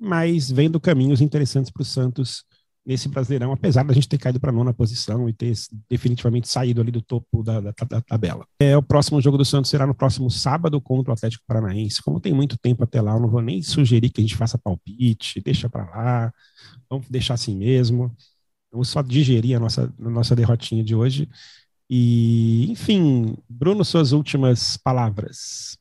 mas 0.00 0.50
vendo 0.50 0.80
caminhos 0.80 1.20
interessantes 1.20 1.70
para 1.70 1.82
o 1.82 1.84
Santos 1.84 2.44
nesse 2.86 3.08
Brasileirão, 3.08 3.50
apesar 3.50 3.82
da 3.82 3.94
gente 3.94 4.08
ter 4.08 4.18
caído 4.18 4.38
para 4.38 4.50
a 4.50 4.52
nona 4.52 4.72
posição 4.72 5.26
e 5.26 5.32
ter 5.32 5.54
definitivamente 5.88 6.48
saído 6.48 6.82
ali 6.82 6.90
do 6.90 7.00
topo 7.00 7.42
da, 7.42 7.60
da, 7.60 7.72
da, 7.88 8.00
tabela. 8.02 8.46
É, 8.60 8.76
o 8.76 8.82
próximo 8.82 9.20
jogo 9.22 9.38
do 9.38 9.44
Santos 9.44 9.70
será 9.70 9.86
no 9.86 9.94
próximo 9.94 10.30
sábado 10.30 10.78
contra 10.80 11.10
o 11.10 11.14
Atlético 11.14 11.44
Paranaense. 11.46 12.02
Como 12.02 12.20
tem 12.20 12.34
muito 12.34 12.58
tempo 12.58 12.84
até 12.84 13.00
lá, 13.00 13.14
eu 13.14 13.20
não 13.20 13.30
vou 13.30 13.40
nem 13.40 13.62
sugerir 13.62 14.10
que 14.10 14.20
a 14.20 14.24
gente 14.24 14.36
faça 14.36 14.58
palpite, 14.58 15.40
deixa 15.40 15.68
para 15.68 15.84
lá, 15.84 16.32
vamos 16.90 17.08
deixar 17.08 17.34
assim 17.34 17.56
mesmo. 17.56 18.14
Vamos 18.70 18.88
só 18.88 19.00
digerir 19.00 19.56
a 19.56 19.60
nossa, 19.60 19.94
a 19.98 20.10
nossa 20.10 20.36
derrotinha 20.36 20.84
de 20.84 20.94
hoje 20.94 21.28
e, 21.88 22.70
enfim, 22.70 23.36
Bruno, 23.48 23.84
suas 23.84 24.12
últimas 24.12 24.76
palavras. 24.76 25.78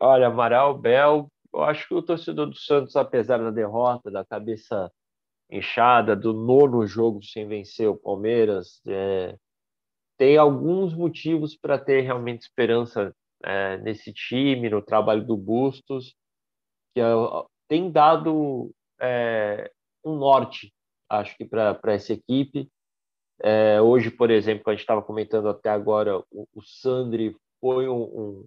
Olha, 0.00 0.28
Amaral, 0.28 0.78
Bel, 0.78 1.28
eu 1.52 1.62
acho 1.62 1.88
que 1.88 1.94
o 1.94 2.02
torcedor 2.02 2.46
do 2.46 2.56
Santos, 2.56 2.94
apesar 2.96 3.38
da 3.38 3.50
derrota, 3.50 4.10
da 4.10 4.24
cabeça 4.24 4.90
inchada, 5.50 6.14
do 6.14 6.32
nono 6.32 6.86
jogo 6.86 7.22
sem 7.22 7.48
vencer 7.48 7.88
o 7.88 7.96
Palmeiras, 7.96 8.80
é, 8.86 9.36
tem 10.16 10.36
alguns 10.36 10.94
motivos 10.94 11.56
para 11.56 11.78
ter 11.78 12.02
realmente 12.02 12.42
esperança 12.42 13.14
é, 13.42 13.78
nesse 13.78 14.12
time, 14.12 14.68
no 14.68 14.82
trabalho 14.82 15.24
do 15.24 15.36
Bustos, 15.36 16.14
que 16.94 17.00
é, 17.00 17.06
tem 17.68 17.90
dado 17.90 18.72
é, 19.00 19.70
um 20.04 20.16
norte, 20.16 20.72
acho 21.08 21.36
que, 21.36 21.44
para 21.44 21.78
essa 21.86 22.12
equipe. 22.12 22.68
É, 23.42 23.80
hoje, 23.80 24.10
por 24.10 24.30
exemplo, 24.30 24.64
a 24.66 24.72
gente 24.72 24.80
estava 24.80 25.02
comentando 25.02 25.48
até 25.48 25.70
agora, 25.70 26.18
o, 26.30 26.46
o 26.54 26.62
Sandri 26.62 27.36
foi 27.60 27.88
um, 27.88 28.02
um, 28.02 28.46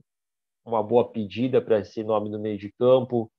uma 0.65 0.83
boa 0.83 1.09
pedida 1.09 1.61
para 1.61 1.79
esse 1.79 2.03
nome 2.03 2.29
no 2.29 2.39
meio 2.39 2.57
de 2.57 2.71
campo. 2.73 3.31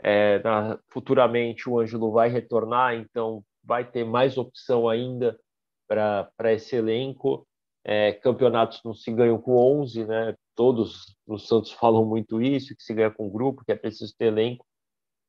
É, 0.00 0.40
na, 0.42 0.78
futuramente 0.90 1.68
o 1.68 1.78
Ângelo 1.78 2.12
vai 2.12 2.28
retornar, 2.28 2.94
então 2.94 3.42
vai 3.64 3.88
ter 3.88 4.04
mais 4.04 4.38
opção 4.38 4.88
ainda 4.88 5.38
para 5.86 6.52
esse 6.52 6.76
elenco. 6.76 7.46
É, 7.84 8.12
campeonatos 8.12 8.80
não 8.84 8.92
se 8.92 9.10
ganham 9.12 9.40
com 9.40 9.56
11, 9.80 10.04
né? 10.04 10.34
Todos 10.54 11.16
no 11.26 11.38
Santos 11.38 11.72
falam 11.78 12.04
muito 12.04 12.42
isso, 12.42 12.76
que 12.76 12.82
se 12.82 12.94
ganha 12.94 13.10
com 13.10 13.30
grupo, 13.30 13.64
que 13.64 13.72
é 13.72 13.76
preciso 13.76 14.14
ter 14.16 14.26
elenco. 14.26 14.66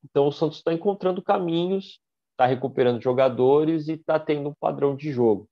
Então 0.04 0.28
o 0.28 0.32
Santos 0.32 0.58
está 0.58 0.74
encontrando 0.74 1.22
caminhos, 1.22 2.00
está 2.32 2.46
recuperando 2.46 3.02
jogadores 3.02 3.88
e 3.88 3.94
está 3.94 4.20
tendo 4.20 4.50
um 4.50 4.54
padrão 4.60 4.96
de 4.96 5.12
jogo. 5.12 5.48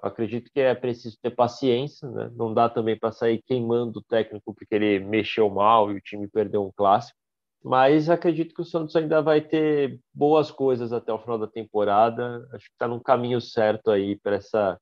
Acredito 0.00 0.50
que 0.52 0.60
é 0.60 0.74
preciso 0.74 1.18
ter 1.20 1.30
paciência, 1.30 2.08
né? 2.08 2.30
Não 2.34 2.54
dá 2.54 2.68
também 2.68 2.96
para 2.96 3.10
sair 3.10 3.42
queimando 3.42 3.98
o 3.98 4.02
técnico 4.02 4.54
porque 4.54 4.74
ele 4.74 5.00
mexeu 5.00 5.50
mal 5.50 5.90
e 5.90 5.96
o 5.96 6.00
time 6.00 6.28
perdeu 6.28 6.64
um 6.64 6.70
clássico. 6.74 7.18
Mas 7.62 8.08
acredito 8.08 8.54
que 8.54 8.62
o 8.62 8.64
Santos 8.64 8.94
ainda 8.94 9.20
vai 9.20 9.40
ter 9.40 9.98
boas 10.14 10.50
coisas 10.50 10.92
até 10.92 11.12
o 11.12 11.18
final 11.18 11.38
da 11.38 11.48
temporada. 11.48 12.48
Acho 12.52 12.66
que 12.66 12.72
está 12.72 12.86
no 12.86 13.00
caminho 13.00 13.40
certo 13.40 13.90
aí 13.90 14.16
para 14.16 14.36
essa 14.36 14.78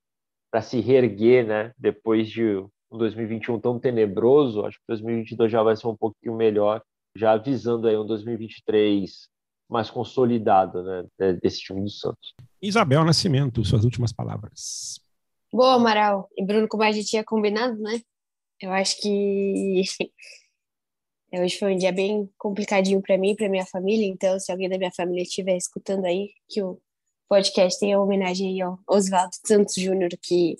para 0.50 0.62
se 0.62 0.80
reerguer, 0.80 1.46
né? 1.46 1.72
Depois 1.78 2.28
de 2.28 2.44
um 2.90 2.98
2021 2.98 3.58
tão 3.58 3.78
tenebroso, 3.78 4.64
acho 4.64 4.78
que 4.78 4.84
2022 4.88 5.50
já 5.50 5.62
vai 5.62 5.76
ser 5.76 5.88
um 5.88 5.96
pouquinho 5.96 6.36
melhor, 6.36 6.82
já 7.16 7.32
avisando 7.32 7.88
aí 7.88 7.96
um 7.96 8.06
2023 8.06 9.28
mais 9.68 9.90
consolidado, 9.90 10.82
né? 10.82 11.04
Desse 11.42 11.60
time 11.60 11.82
do 11.82 11.90
Santos. 11.90 12.34
Isabel 12.62 13.04
Nascimento, 13.04 13.64
suas 13.64 13.84
últimas 13.84 14.12
palavras. 14.12 15.00
Boa, 15.52 15.74
Amaral. 15.74 16.28
E 16.36 16.44
Bruno, 16.44 16.68
como 16.68 16.82
a 16.82 16.92
gente 16.92 17.08
tinha 17.08 17.24
combinado, 17.24 17.80
né? 17.80 18.00
Eu 18.60 18.72
acho 18.72 19.00
que 19.00 19.82
hoje 21.32 21.58
foi 21.58 21.74
um 21.74 21.78
dia 21.78 21.92
bem 21.92 22.28
complicadinho 22.38 23.02
para 23.02 23.18
mim 23.18 23.36
para 23.36 23.48
minha 23.48 23.66
família, 23.66 24.06
então 24.06 24.38
se 24.38 24.50
alguém 24.50 24.68
da 24.68 24.78
minha 24.78 24.92
família 24.92 25.22
estiver 25.22 25.56
escutando 25.56 26.04
aí, 26.06 26.30
que 26.48 26.62
o 26.62 26.80
podcast 27.28 27.78
tem 27.78 27.92
a 27.92 28.00
homenagem 28.00 28.54
aí 28.54 28.60
ao 28.62 28.78
Oswaldo 28.88 29.34
Santos 29.46 29.74
Júnior, 29.74 30.10
que 30.22 30.56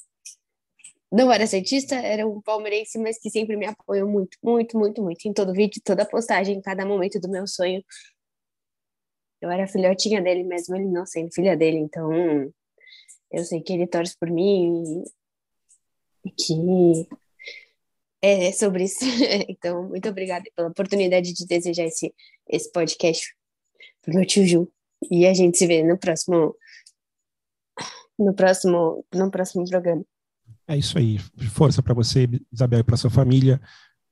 não 1.11 1.33
era 1.33 1.47
cientista, 1.47 1.95
era 1.97 2.27
um 2.27 2.41
palmeirense, 2.43 2.99
mas 2.99 3.19
que 3.19 3.31
sempre 3.31 3.57
me 3.57 3.67
apoiou 3.67 4.09
muito, 4.09 4.37
muito, 4.43 4.79
muito, 4.79 5.03
muito, 5.03 5.27
em 5.27 5.33
todo 5.33 5.53
vídeo, 5.53 5.81
toda 5.85 6.05
postagem, 6.05 6.57
em 6.57 6.61
cada 6.63 6.85
momento 6.85 7.21
do 7.21 7.31
meu 7.31 7.47
sonho. 7.47 7.83
Eu 9.41 9.51
era 9.51 9.67
filhotinha 9.67 10.21
dele, 10.21 10.45
mesmo 10.45 10.75
ele 10.77 10.87
não 10.87 11.07
sendo 11.07 11.33
filha 11.33 11.57
dele, 11.57 11.79
então 11.79 12.11
eu 13.31 13.45
sei 13.45 13.61
que 13.61 13.73
ele 13.73 13.87
torce 13.87 14.17
por 14.19 14.31
mim 14.31 15.05
e 16.25 16.31
que 16.31 17.09
é 18.23 18.53
sobre 18.53 18.85
isso. 18.85 19.05
então, 19.49 19.89
muito 19.89 20.09
obrigada 20.09 20.45
pela 20.55 20.69
oportunidade 20.69 21.33
de 21.33 21.47
desejar 21.47 21.85
esse, 21.85 22.15
esse 22.49 22.71
podcast 22.73 23.27
pro 24.03 24.15
meu 24.15 24.27
tio 24.27 24.47
Ju. 24.47 24.73
E 25.11 25.27
a 25.27 25.35
gente 25.35 25.59
se 25.59 25.67
vê 25.67 25.83
no 25.83 25.99
próximo 25.99 26.55
no 28.19 28.35
próximo 28.35 29.05
no 29.15 29.31
próximo 29.31 29.69
programa. 29.69 30.03
É 30.67 30.77
isso 30.77 30.99
aí. 30.99 31.19
Força 31.53 31.83
para 31.83 31.95
você, 31.95 32.29
Isabel, 32.53 32.81
e 32.81 32.85
para 32.85 32.97
sua 32.97 33.11
família. 33.11 33.61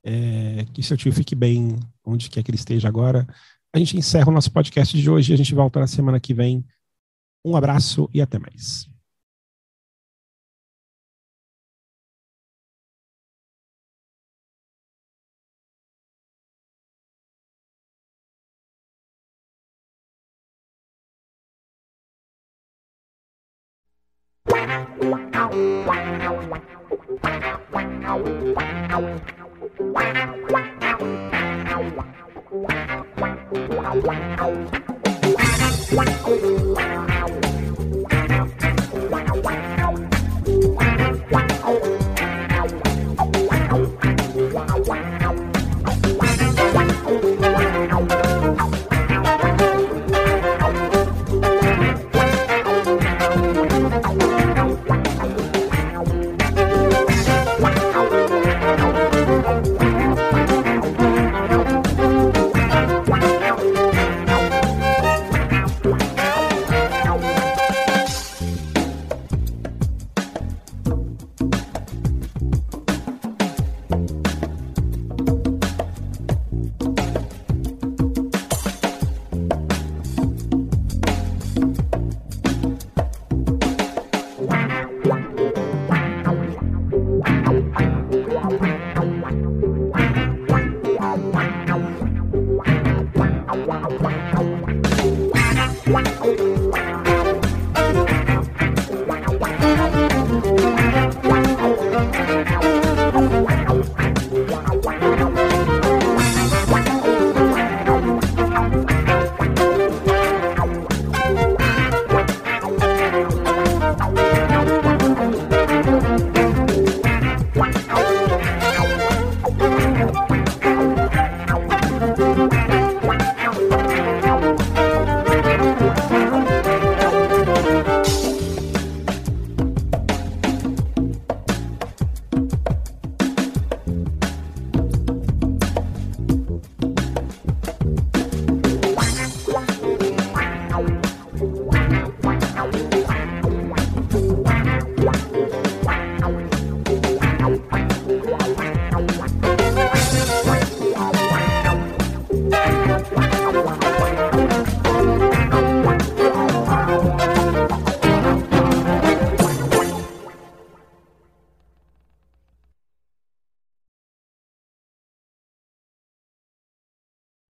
É, 0.07 0.65
que 0.71 0.83
seu 0.83 0.95
tio 0.95 1.11
fique 1.11 1.33
bem 1.33 1.75
onde 2.05 2.29
quer 2.29 2.43
que 2.43 2.51
ele 2.51 2.57
esteja 2.57 2.87
agora. 2.87 3.27
A 3.73 3.79
gente 3.79 3.97
encerra 3.97 4.29
o 4.29 4.31
nosso 4.31 4.51
podcast 4.51 4.95
de 4.95 5.09
hoje. 5.09 5.33
A 5.33 5.37
gente 5.37 5.55
volta 5.55 5.79
na 5.79 5.87
semana 5.87 6.19
que 6.19 6.33
vem. 6.33 6.63
Um 7.43 7.55
abraço 7.55 8.09
e 8.13 8.21
até 8.21 8.37
mais. 8.37 8.87